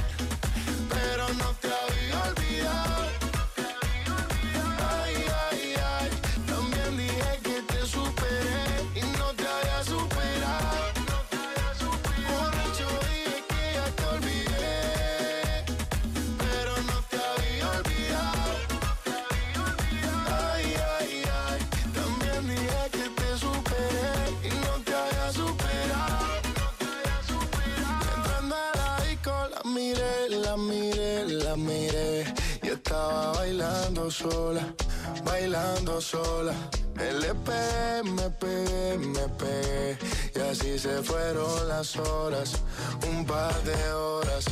miré 31.56 32.24
y 32.62 32.68
estaba 32.68 33.32
bailando 33.32 34.10
sola, 34.10 34.74
bailando 35.24 36.00
sola. 36.00 36.54
Le 36.96 37.34
pegué, 37.34 38.10
me 38.10 38.30
pegué, 38.30 38.98
me 38.98 39.28
pegué 39.38 39.98
y 40.34 40.38
así 40.40 40.78
se 40.78 41.02
fueron 41.02 41.68
las 41.68 41.96
horas, 41.96 42.52
un 43.10 43.24
par 43.24 43.62
de 43.64 43.92
horas. 43.92 44.44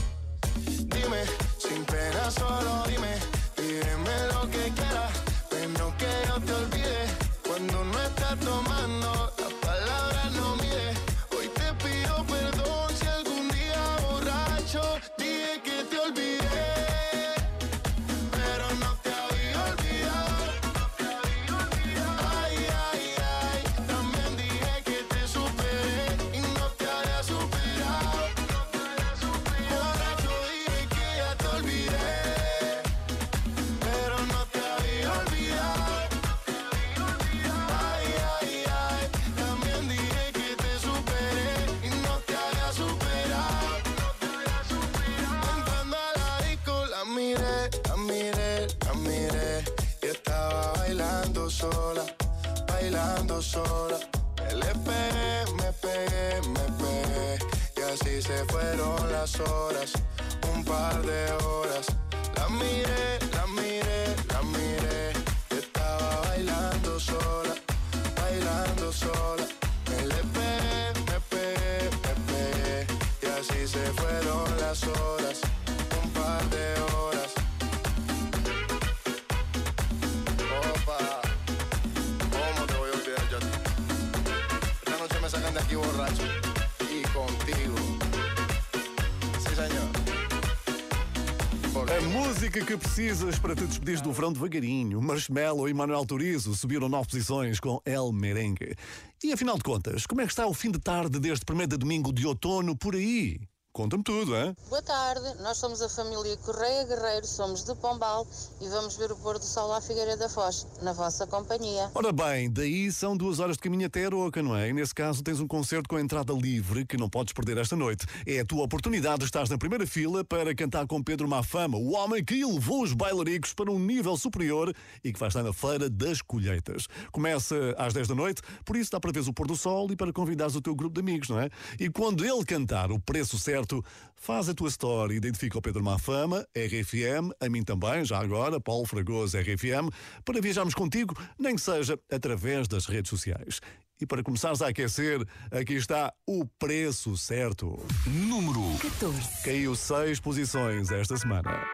Música 92.61 92.65
que 92.65 92.77
precisas 92.77 93.39
para 93.39 93.55
te 93.55 93.67
despedir 93.67 94.01
do 94.01 94.13
verão 94.13 94.33
devagarinho. 94.33 95.01
Marshmello 95.01 95.69
e 95.69 95.75
Manuel 95.75 96.05
Turizo 96.05 96.55
subiram 96.55 96.89
nove 96.89 97.09
posições 97.09 97.59
com 97.59 97.81
El 97.85 98.13
Merengue. 98.13 98.75
E 99.23 99.33
afinal 99.33 99.57
de 99.57 99.63
contas, 99.63 100.07
como 100.07 100.21
é 100.21 100.25
que 100.25 100.33
está 100.33 100.47
o 100.47 100.55
fim 100.55 100.71
de 100.71 100.79
tarde 100.79 101.19
deste 101.19 101.45
primeiro 101.45 101.79
domingo 101.79 102.13
de 102.13 102.27
outono 102.27 102.77
por 102.77 102.95
aí? 102.95 103.41
Conta-me 103.81 104.03
tudo, 104.03 104.37
hein? 104.37 104.55
Boa 104.68 104.83
tarde, 104.83 105.43
nós 105.43 105.57
somos 105.57 105.81
a 105.81 105.89
família 105.89 106.37
Correia 106.45 106.85
Guerreiro, 106.85 107.26
somos 107.26 107.64
de 107.64 107.74
Pombal 107.76 108.26
e 108.61 108.68
vamos 108.68 108.95
ver 108.95 109.11
o 109.11 109.16
pôr 109.16 109.39
do 109.39 109.45
sol 109.47 109.72
à 109.72 109.81
Figueira 109.81 110.18
da 110.18 110.28
Foz, 110.28 110.66
na 110.83 110.93
vossa 110.93 111.26
companhia. 111.26 111.91
Ora 111.95 112.12
bem, 112.12 112.51
daí 112.51 112.93
são 112.93 113.16
duas 113.16 113.41
horas 113.41 113.57
de 113.57 113.62
caminho 113.62 113.87
até 113.87 114.05
Aroca, 114.05 114.43
não 114.43 114.55
é? 114.55 114.68
E 114.68 114.74
nesse 114.74 114.95
caso 114.95 115.22
tens 115.22 115.41
um 115.41 115.47
concerto 115.47 115.89
com 115.89 115.99
entrada 115.99 116.31
livre 116.35 116.85
que 116.85 116.99
não 116.99 117.09
podes 117.09 117.33
perder 117.33 117.57
esta 117.57 117.74
noite. 117.74 118.05
É 118.26 118.41
a 118.41 118.45
tua 118.45 118.64
oportunidade 118.64 119.20
de 119.20 119.24
estar 119.24 119.49
na 119.49 119.57
primeira 119.57 119.87
fila 119.87 120.22
para 120.22 120.55
cantar 120.55 120.87
com 120.87 121.03
Pedro 121.03 121.26
Mafama, 121.26 121.78
o 121.78 121.95
homem 121.95 122.22
que 122.22 122.39
elevou 122.39 122.83
os 122.83 122.93
bailaricos 122.93 123.55
para 123.55 123.72
um 123.72 123.78
nível 123.78 124.14
superior 124.14 124.74
e 125.03 125.11
que 125.11 125.18
vai 125.18 125.28
estar 125.28 125.43
na 125.43 125.55
Feira 125.55 125.89
das 125.89 126.20
Colheitas. 126.20 126.87
Começa 127.11 127.57
às 127.78 127.95
10 127.95 128.09
da 128.09 128.14
noite, 128.14 128.43
por 128.62 128.76
isso 128.76 128.91
dá 128.91 129.01
para 129.01 129.11
ver 129.11 129.26
o 129.26 129.33
pôr 129.33 129.47
do 129.47 129.57
sol 129.57 129.91
e 129.91 129.97
para 129.97 130.12
convidares 130.12 130.55
o 130.55 130.61
teu 130.61 130.74
grupo 130.74 130.97
de 130.97 131.01
amigos, 131.01 131.31
não 131.31 131.41
é? 131.41 131.49
E 131.78 131.89
quando 131.89 132.26
ele 132.26 132.45
cantar 132.45 132.93
o 132.93 133.01
preço 133.01 133.39
certo, 133.39 133.70
faz 134.14 134.49
a 134.49 134.55
tua 134.55 134.68
história, 134.68 135.14
identifica 135.14 135.59
o 135.59 135.62
Pedro 135.62 135.83
Mafama, 135.83 136.47
RFM, 136.55 137.33
a 137.41 137.49
mim 137.49 137.62
também, 137.62 138.05
já 138.05 138.18
agora, 138.18 138.61
Paulo 138.61 138.87
Fragoso, 138.87 139.39
RFM, 139.39 139.89
para 140.25 140.41
viajarmos 140.41 140.75
contigo, 140.75 141.14
nem 141.39 141.55
que 141.55 141.61
seja 141.61 141.99
através 142.11 142.68
das 142.68 142.87
redes 142.87 143.09
sociais. 143.09 143.61
E 144.01 144.07
para 144.07 144.23
começares 144.23 144.62
a 144.62 144.68
aquecer, 144.68 145.21
aqui 145.51 145.75
está 145.75 146.12
o 146.27 146.47
preço 146.59 147.16
certo. 147.16 147.79
Número 148.07 148.62
14. 148.79 149.43
Caiu 149.45 149.77
seis 149.77 150.18
posições 150.18 150.91
esta 150.91 151.18
semana. 151.18 151.66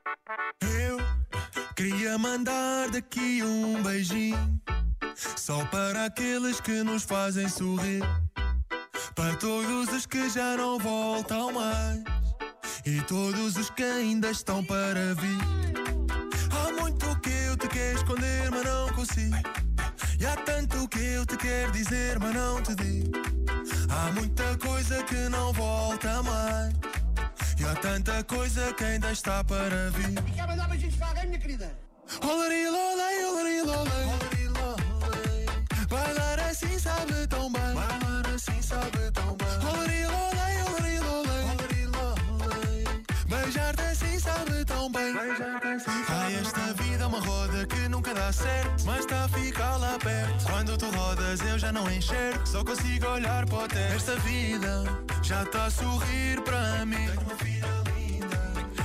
Eu 0.63 0.99
queria 1.77 2.19
mandar 2.19 2.91
daqui 2.91 3.43
um 3.43 3.83
beijinho 3.83 4.61
Só 5.15 5.65
para 5.67 6.07
aqueles 6.07 6.61
que 6.61 6.83
nos 6.83 7.05
fazem 7.05 7.49
sorrir 7.49 8.03
Para 9.17 9.35
todos 9.37 9.89
os 9.89 10.07
que 10.07 10.29
já 10.29 10.57
não 10.57 10.79
voltam 10.79 11.53
mais 11.53 12.05
E 12.85 13.01
todos 13.03 13.57
os 13.57 13.71
que 13.71 13.83
ainda 13.83 14.31
estão 14.31 14.63
para 14.63 15.15
vir 15.15 15.39
Há 16.53 16.81
muito 16.81 17.19
que 17.21 17.31
eu 17.31 17.57
te 17.57 17.67
quero 17.67 17.97
esconder, 17.97 18.51
mas 18.51 18.65
não 18.65 18.89
consigo 18.91 19.37
E 20.21 20.27
há 20.27 20.37
tanto 20.37 20.87
que 20.89 21.01
eu 21.01 21.27
te 21.27 21.37
quero 21.37 21.73
dizer, 21.73 22.19
mas 22.21 22.35
não 22.35 22.63
te 22.63 22.75
digo 22.75 23.11
Há 23.89 24.13
muita 24.13 24.57
coisa 24.59 25.03
que 25.03 25.29
não 25.31 25.53
volta 25.53 26.23
mais 26.23 26.75
e 27.59 27.65
há 27.65 27.75
tanta 27.75 28.23
coisa 28.25 28.71
que 28.75 28.85
ainda 28.85 29.11
está 29.11 29.43
para 29.43 29.91
vir. 29.93 30.23
Quer 30.35 30.47
mandar 30.47 30.69
beijinhos 30.69 30.95
para 30.97 31.09
alguém, 31.09 31.27
minha 31.27 31.39
querida? 31.39 31.79
Olari, 32.23 32.69
lolei, 32.69 33.25
olari, 33.25 33.63
lolei. 33.63 34.17
Bailar 35.89 36.39
assim 36.41 36.79
sabe 36.79 37.26
sabe 38.67 39.11
tão 39.13 39.37
bem. 39.37 39.47
Beijar-te 43.29 43.83
assim 43.83 44.19
sabe 44.19 44.65
tão 44.65 44.91
bem. 44.91 45.15
Ai, 46.09 46.35
esta 46.35 46.73
vida 46.75 47.05
é 47.05 47.07
uma 47.07 47.21
roda 47.21 47.67
que 47.67 47.89
nunca 47.89 48.13
dá 48.13 48.33
certo, 48.33 48.85
mas 48.85 49.01
está 49.01 49.25
a 49.25 49.29
ficar 49.29 49.77
lá 49.77 49.97
perto. 49.99 50.45
Quando 50.45 50.77
tu 50.77 50.91
rodas, 50.91 51.41
eu 51.43 51.59
já 51.59 51.71
não 51.73 51.89
enxergo, 51.91 52.47
só 52.47 52.65
consigo 52.65 53.07
olhar 53.07 53.47
para 53.47 53.59
o 53.59 53.69
teto. 53.69 53.95
Esta 53.95 54.17
vida 54.17 54.85
já 55.23 55.43
está 55.45 55.67
a 55.67 55.71
sorrir 55.71 56.41
para 56.43 56.85
mim. 56.85 57.07
Tenho 57.07 57.21
uma 57.21 57.37
filha 57.37 57.67
linda 57.95 58.37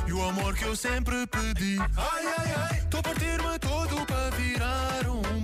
e 0.07 0.13
o 0.13 0.23
amor 0.29 0.55
que 0.55 0.65
eu 0.65 0.75
sempre 0.75 1.25
pedi. 1.27 1.79
Ai, 1.79 2.25
ai, 2.37 2.53
ai, 2.69 2.77
estou 2.79 2.99
a 2.99 3.03
partir-me 3.03 3.59
todo 3.59 4.05
para 4.05 4.29
virar 4.31 5.07
um 5.07 5.43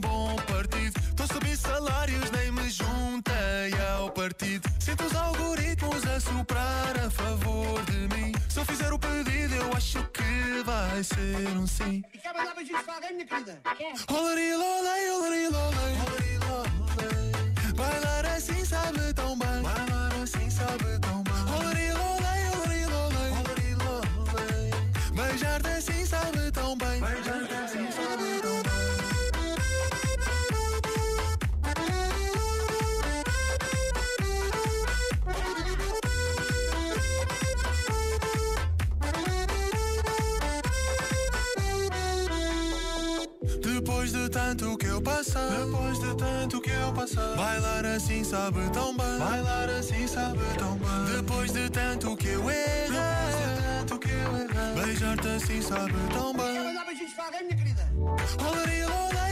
a 1.30 1.34
subir 1.34 1.58
salários, 1.58 2.32
nem 2.32 2.52
me 2.52 2.70
juntei 2.70 3.72
ao 3.96 4.10
partido. 4.12 4.68
Sinto 4.80 5.04
os 5.06 5.16
algoritmos 5.16 6.06
a 6.06 6.20
soprar 6.20 6.98
a 7.06 7.10
favor 7.10 7.84
de 7.86 8.16
mim. 8.16 8.32
Se 8.50 8.60
eu 8.60 8.66
fizer 8.66 8.92
o 8.94 9.00
pedido, 9.00 9.56
eu 9.56 9.74
acho 9.74 10.04
que 10.10 10.64
vai 10.64 11.04
ser 11.04 11.58
um 11.58 11.68
sim. 11.68 12.04
E 12.14 12.18
quer 12.18 12.34
mandar 12.34 12.56
beijinhos 12.56 12.82
para 12.84 12.96
alguém, 12.96 13.14
minha 13.14 13.26
querida? 13.26 13.60
Quer? 13.78 13.94
Olari, 14.10 14.54
olari. 14.54 14.88
Bailar 17.76 18.26
assim 18.36 18.66
sabe 18.66 19.14
tão 19.14 19.38
bem. 19.38 19.62
Bailar 19.62 20.14
assim 20.24 20.50
sabe 20.50 21.00
tão 21.00 21.24
bem. 21.24 21.27
Tanto 44.38 44.78
que 44.78 44.86
eu 44.86 45.02
passei, 45.02 45.42
depois 45.50 46.00
de 46.00 46.16
tanto 46.16 46.62
que 46.62 46.70
eu 46.70 46.94
passei, 46.94 47.36
bailar 47.36 47.84
assim 47.86 48.24
sabe 48.24 48.60
tão 48.72 48.96
bem, 48.96 49.18
bailar 49.18 49.68
assim 49.68 50.08
sabe 50.08 50.40
tão 50.60 50.78
bem. 50.78 51.16
Depois 51.16 51.52
de 51.52 51.68
tanto 51.72 52.16
que 52.16 52.28
eu 52.28 52.48
errei, 52.48 52.88
depois 52.88 53.36
de 53.40 53.62
tanto 53.64 54.00
que 54.00 54.12
eu 54.12 54.38
errei, 54.38 54.86
beijar-te 54.86 55.28
assim 55.28 55.60
sabe 55.60 55.94
tão 56.14 56.34
bem. 56.34 56.64
mandar 56.64 56.86
beijinhos 56.86 57.14
para 57.14 57.26
alguém, 57.26 57.44
minha 57.46 57.58
querida? 57.58 57.90
Olari, 57.98 58.84
lolei, 58.84 59.27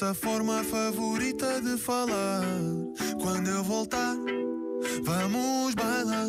Nossa 0.00 0.14
forma 0.14 0.62
favorita 0.62 1.60
de 1.60 1.76
falar. 1.76 2.44
Quando 3.20 3.50
eu 3.50 3.64
voltar, 3.64 4.14
vamos 5.02 5.74
bailar. 5.74 6.28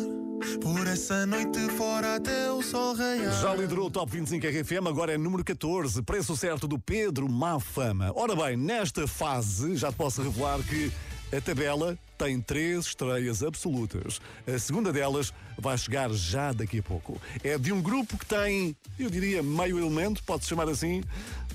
Por 0.60 0.88
essa 0.88 1.24
noite 1.24 1.60
fora 1.76 2.16
até 2.16 2.50
o 2.50 2.62
sol 2.62 2.96
raiar. 2.96 3.32
Já 3.40 3.54
liderou 3.54 3.86
o 3.86 3.90
Top 3.90 4.10
25 4.10 4.44
RFM, 4.44 4.88
agora 4.88 5.14
é 5.14 5.18
número 5.18 5.44
14, 5.44 6.02
preço 6.02 6.36
certo 6.36 6.66
do 6.66 6.80
Pedro 6.80 7.30
Má 7.30 7.60
Fama. 7.60 8.10
Ora 8.16 8.34
bem, 8.34 8.56
nesta 8.56 9.06
fase 9.06 9.76
já 9.76 9.92
te 9.92 9.94
posso 9.94 10.20
revelar 10.20 10.58
que 10.64 10.90
a 11.32 11.40
tabela 11.40 11.96
tem 12.18 12.40
três 12.40 12.86
estreias 12.86 13.40
absolutas. 13.40 14.20
A 14.52 14.58
segunda 14.58 14.92
delas 14.92 15.32
vai 15.56 15.78
chegar 15.78 16.10
já 16.12 16.52
daqui 16.52 16.80
a 16.80 16.82
pouco. 16.82 17.20
É 17.44 17.56
de 17.56 17.72
um 17.72 17.80
grupo 17.80 18.18
que 18.18 18.26
tem, 18.26 18.76
eu 18.98 19.08
diria, 19.08 19.44
meio 19.44 19.78
elemento, 19.78 20.24
pode-se 20.24 20.48
chamar 20.48 20.68
assim. 20.68 21.02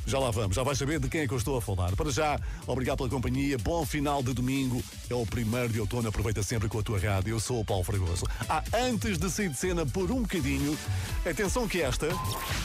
Já 0.06 0.20
lá 0.20 0.30
vamos, 0.30 0.56
já 0.56 0.62
vais 0.62 0.78
saber 0.78 1.00
de 1.00 1.10
quem 1.10 1.22
é 1.22 1.28
que 1.28 1.34
eu 1.34 1.38
estou 1.38 1.58
a 1.58 1.62
falar. 1.62 1.96
Para 1.96 2.12
já, 2.12 2.40
obrigado 2.68 2.98
pela 2.98 3.10
companhia, 3.10 3.58
bom 3.58 3.86
final 3.86 4.22
de 4.22 4.34
domingo. 4.34 4.84
É 5.10 5.14
o 5.14 5.26
primeiro 5.26 5.70
de 5.70 5.80
outono, 5.80 6.10
aproveita 6.10 6.42
sempre 6.42 6.68
com 6.68 6.80
a 6.80 6.84
tua 6.84 7.00
rádio. 7.00 7.36
Eu 7.36 7.40
sou 7.40 7.60
o 7.60 7.66
Paulo 7.66 7.84
Fragoso. 7.84 8.26
Ah, 8.50 8.64
antes 8.74 9.20
de 9.20 9.30
sair 9.30 9.50
de 9.50 9.58
cena 9.58 9.86
por 9.86 10.12
um 10.12 10.22
bocadinho, 10.22 10.76
atenção 11.24 11.68
que 11.68 11.82
esta 11.82 12.08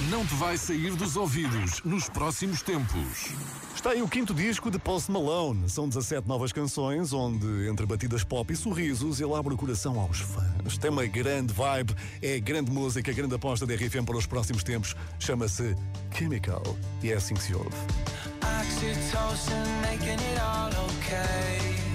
não 0.08 0.24
te 0.24 0.34
vai 0.34 0.56
sair 0.56 0.94
dos 0.96 1.16
ouvidos 1.16 1.82
nos 1.84 2.08
próximos 2.08 2.62
tempos. 2.62 3.28
Está 3.74 3.90
aí 3.90 4.00
o 4.00 4.08
quinto 4.08 4.32
disco 4.32 4.70
de 4.70 4.78
Post 4.78 5.10
Malone. 5.10 5.68
São 5.68 5.86
17 5.86 6.26
novas 6.26 6.50
canções, 6.50 7.12
onde, 7.12 7.68
entre 7.68 7.84
batidas 7.84 8.24
pop 8.24 8.50
e 8.52 8.56
sorrisos, 8.56 9.20
ele 9.20 9.34
abre 9.34 9.52
o 9.52 9.56
coração 9.56 10.00
aos 10.00 10.20
fãs. 10.20 10.78
Tem 10.78 10.90
uma 10.90 11.06
grande 11.06 11.52
vibe, 11.52 11.94
é 12.22 12.40
grande 12.40 12.70
música, 12.70 13.12
grande 13.12 13.34
aposta 13.34 13.66
da 13.66 13.74
RFM 13.74 14.04
para 14.06 14.16
os 14.16 14.26
próximos 14.26 14.64
tempos. 14.64 14.96
Chama-se 15.18 15.76
Chemical 16.16 16.62
e 17.02 17.10
é 17.10 17.16
assim 17.16 17.34
que 17.34 17.42
se 17.42 17.54
ouve. 17.54 17.68
Oxytocin 18.42 19.80
making 19.82 20.18
it 20.18 20.40
all 20.40 20.70
okay. 20.86 21.89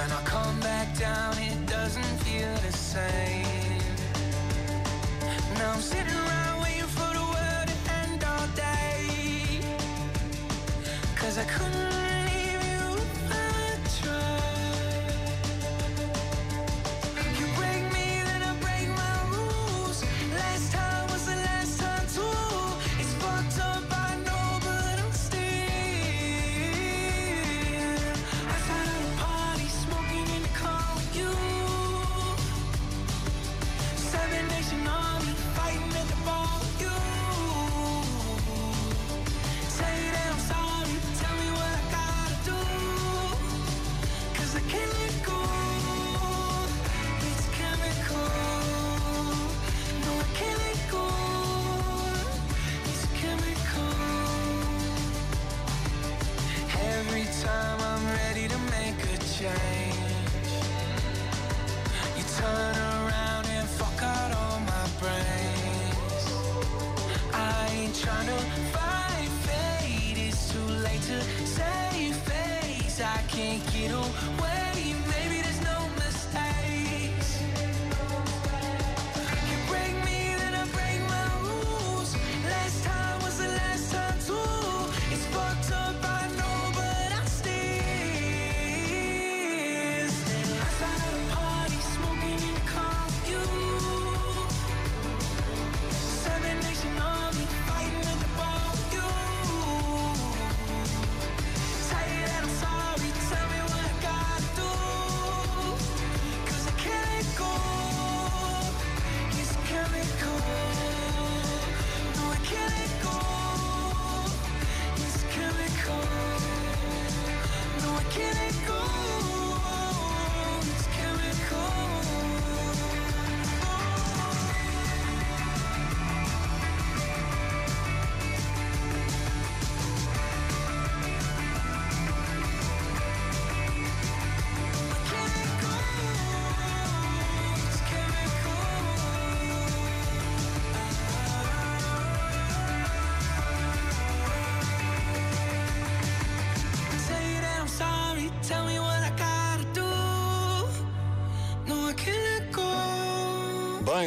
When 0.00 0.12
I 0.12 0.22
come 0.22 0.58
back 0.60 0.98
down, 0.98 1.36
it 1.36 1.66
doesn't 1.66 2.16
feel 2.24 2.54
the 2.66 2.72
same. 2.72 3.82
Now 5.58 5.72
I'm 5.72 5.82
sitting 5.82 6.14
around 6.24 6.62
waiting 6.62 6.90
for 6.96 7.10
the 7.18 7.26
world 7.34 7.68
to 7.68 7.92
end 8.00 8.24
all 8.24 8.46
day. 8.56 9.60
Cause 11.16 11.36
I 11.36 11.44
couldn't 11.44 11.99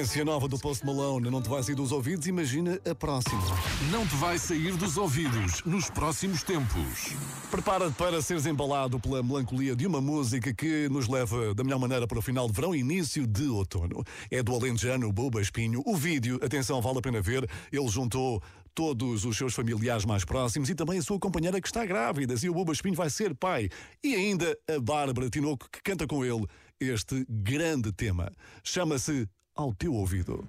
Bem, 0.03 0.09
se 0.09 0.19
a 0.19 0.25
nova 0.25 0.49
do 0.49 0.59
Post 0.59 0.85
Malone 0.85 1.29
não 1.29 1.41
te 1.41 1.47
vai 1.47 1.63
sair 1.63 1.75
dos 1.75 1.93
ouvidos, 1.93 2.27
imagina 2.27 2.77
a 2.85 2.93
próxima. 2.93 3.41
Não 3.89 4.05
te 4.05 4.13
vai 4.15 4.37
sair 4.37 4.75
dos 4.75 4.97
ouvidos 4.97 5.63
nos 5.63 5.89
próximos 5.89 6.43
tempos. 6.43 7.13
Prepara-te 7.49 7.93
para 7.93 8.21
seres 8.21 8.45
embalado 8.45 8.99
pela 8.99 9.23
melancolia 9.23 9.77
de 9.77 9.87
uma 9.87 10.01
música 10.01 10.53
que 10.53 10.89
nos 10.89 11.07
leva 11.07 11.55
da 11.55 11.63
melhor 11.63 11.79
maneira 11.79 12.05
para 12.05 12.19
o 12.19 12.21
final 12.21 12.47
de 12.47 12.53
verão 12.53 12.75
e 12.75 12.79
início 12.79 13.25
de 13.25 13.47
outono. 13.47 14.03
É 14.29 14.43
do 14.43 14.53
alentejano 14.53 15.09
Buba 15.09 15.39
Espinho. 15.39 15.81
O 15.85 15.95
vídeo, 15.95 16.37
atenção, 16.43 16.81
vale 16.81 16.97
a 16.97 17.01
pena 17.01 17.21
ver, 17.21 17.49
ele 17.71 17.87
juntou 17.87 18.43
todos 18.75 19.23
os 19.23 19.37
seus 19.37 19.53
familiares 19.53 20.03
mais 20.03 20.25
próximos 20.25 20.69
e 20.69 20.75
também 20.75 20.99
a 20.99 21.01
sua 21.01 21.17
companheira 21.17 21.61
que 21.61 21.67
está 21.67 21.85
grávida. 21.85 22.35
E 22.43 22.49
o 22.49 22.53
Buba 22.53 22.73
Espinho 22.73 22.95
vai 22.95 23.09
ser 23.09 23.33
pai. 23.33 23.69
E 24.03 24.15
ainda 24.15 24.53
a 24.69 24.81
Bárbara 24.81 25.29
Tinoco 25.29 25.69
que 25.71 25.81
canta 25.81 26.05
com 26.05 26.25
ele 26.25 26.45
este 26.77 27.25
grande 27.29 27.93
tema. 27.93 28.29
Chama-se 28.65 29.29
Ao 29.55 29.71
Teu 29.71 29.93
Ouvido. 29.93 30.47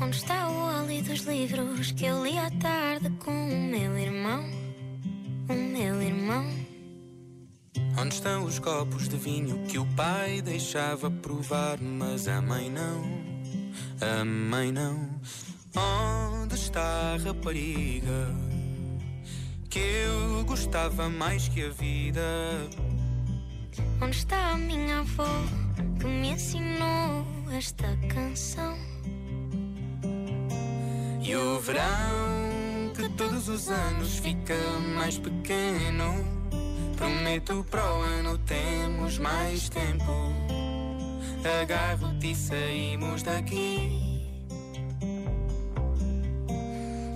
Onde 0.00 0.16
está 0.16 0.48
o 0.48 0.54
óleo 0.54 1.02
dos 1.02 1.22
livros 1.22 1.90
que 1.90 2.04
eu 2.04 2.22
li 2.22 2.38
à 2.38 2.48
tarde 2.60 3.10
com 3.18 3.32
o 3.32 3.70
meu 3.70 3.98
irmão? 3.98 4.61
Os 8.52 8.58
copos 8.58 9.08
de 9.08 9.16
vinho 9.16 9.64
que 9.66 9.78
o 9.78 9.86
pai 9.96 10.42
deixava 10.42 11.10
provar, 11.10 11.78
mas 11.80 12.28
a 12.28 12.42
mãe 12.42 12.68
não? 12.68 13.02
A 13.98 14.22
mãe 14.26 14.70
não. 14.70 15.08
Onde 15.74 16.54
está 16.54 17.14
a 17.14 17.16
rapariga 17.16 18.28
que 19.70 19.78
eu 19.78 20.44
gostava 20.44 21.08
mais 21.08 21.48
que 21.48 21.64
a 21.64 21.70
vida? 21.70 22.20
Onde 24.02 24.18
está 24.18 24.50
a 24.50 24.58
minha 24.58 24.98
avó 24.98 25.44
que 25.98 26.04
me 26.04 26.32
ensinou 26.32 27.26
esta 27.56 27.88
canção? 28.06 28.76
E 31.22 31.34
o 31.34 31.58
verão 31.58 32.92
que 32.94 33.08
todos 33.16 33.48
os 33.48 33.70
anos 33.70 34.18
fica 34.18 34.58
mais 34.94 35.16
pequeno. 35.16 36.41
Prometo 36.96 37.66
para 37.70 37.84
o 37.94 38.02
ano 38.02 38.38
temos 38.38 39.18
mais 39.18 39.68
tempo. 39.68 40.12
Agarro-te 41.60 42.30
e 42.30 42.34
saímos 42.34 43.22
daqui. 43.22 44.12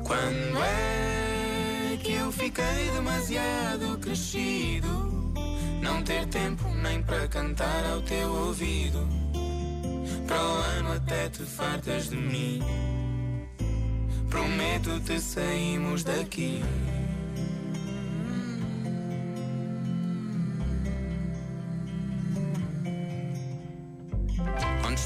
Quando 0.04 0.62
é 0.62 1.96
que 2.02 2.12
eu 2.12 2.32
fiquei 2.32 2.90
demasiado 2.94 3.98
crescido? 3.98 5.32
Não 5.82 6.02
ter 6.02 6.26
tempo 6.26 6.68
nem 6.74 7.02
para 7.02 7.28
cantar 7.28 7.84
ao 7.92 8.00
teu 8.02 8.32
ouvido. 8.32 9.06
Para 10.26 10.42
o 10.42 10.54
ano 10.78 10.92
até 10.92 11.28
te 11.28 11.42
fartas 11.42 12.08
de 12.08 12.16
mim. 12.16 12.60
Prometo-te 14.28 15.20
saímos 15.20 16.02
daqui. 16.02 16.62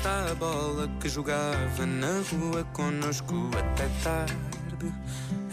Onde 0.00 0.08
está 0.08 0.32
a 0.32 0.34
bola 0.34 0.88
que 0.98 1.10
jogava 1.10 1.84
na 1.84 2.22
rua 2.30 2.64
conosco 2.72 3.50
até 3.58 3.86
tarde, 4.02 4.34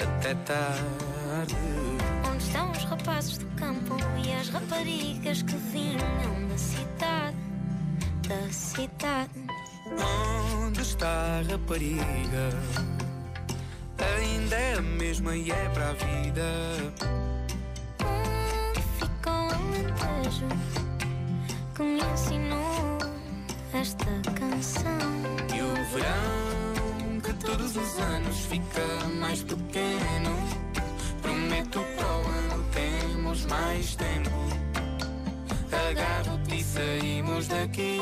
até 0.02 0.36
tarde? 0.36 1.56
Onde 2.32 2.44
estão 2.44 2.72
os 2.72 2.84
rapazes 2.86 3.40
do 3.40 3.46
campo 3.58 3.98
e 4.24 4.32
as 4.32 4.48
raparigas 4.48 5.42
que 5.42 5.56
vinham 5.58 6.48
da 6.48 6.58
cidade, 6.58 7.36
da 8.26 8.50
cidade? 8.50 9.32
Onde 10.66 10.82
está 10.82 11.10
a 11.10 11.52
rapariga? 11.52 12.50
Ainda 14.00 14.56
é 14.56 14.76
a 14.76 14.82
mesma 14.82 15.36
e 15.36 15.52
é 15.52 15.70
para 15.74 15.90
a 15.90 15.94
vida. 15.94 16.44
Onde 18.00 18.82
ficou 18.98 19.34
o 19.34 19.52
alentejo 19.52 20.48
que 21.76 21.84
me 21.84 22.00
ensinou 22.02 22.97
esta 23.80 24.06
canção? 24.34 24.92
E 25.56 25.62
o 25.62 25.74
verão 25.92 27.20
que 27.22 27.34
todos 27.34 27.76
os 27.76 28.00
anos 28.00 28.38
fica 28.46 29.08
mais 29.20 29.44
pequeno. 29.44 30.36
Prometo 31.22 31.84
para 31.96 32.08
o 32.08 32.28
ano 32.28 32.66
temos 32.72 33.46
mais 33.46 33.96
tempo. 33.96 34.30
Agarro-te 35.90 36.56
e 36.56 36.64
saímos 36.64 37.48
daqui. 37.48 38.00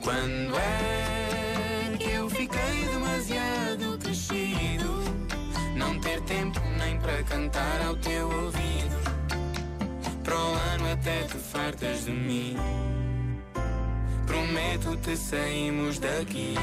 Quando 0.00 0.56
é 0.56 1.96
que 1.98 2.10
eu 2.10 2.30
fiquei 2.30 2.86
demasiado 2.92 3.98
crescido? 3.98 5.02
Não 5.76 5.98
ter 6.00 6.20
tempo 6.22 6.60
nem 6.78 6.98
para 6.98 7.22
cantar 7.24 7.82
ao 7.86 7.96
teu 7.96 8.26
ouvido. 8.28 8.91
Para 10.32 10.40
o 10.40 10.54
ano 10.54 10.90
até 10.90 11.24
te 11.24 11.36
fartas 11.36 12.06
de 12.06 12.10
mim. 12.10 12.56
Prometo-te 14.26 15.14
saímos 15.14 15.98
daqui. 15.98 16.54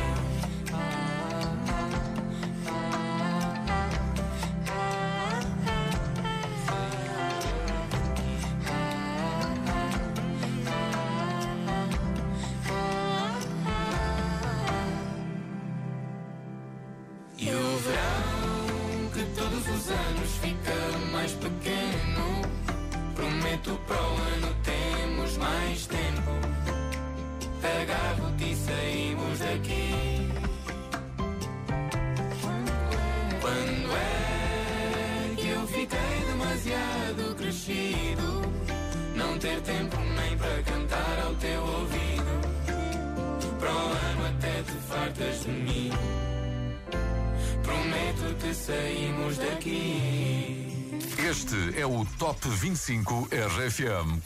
25 52.76 53.28
RFM. 53.30 54.22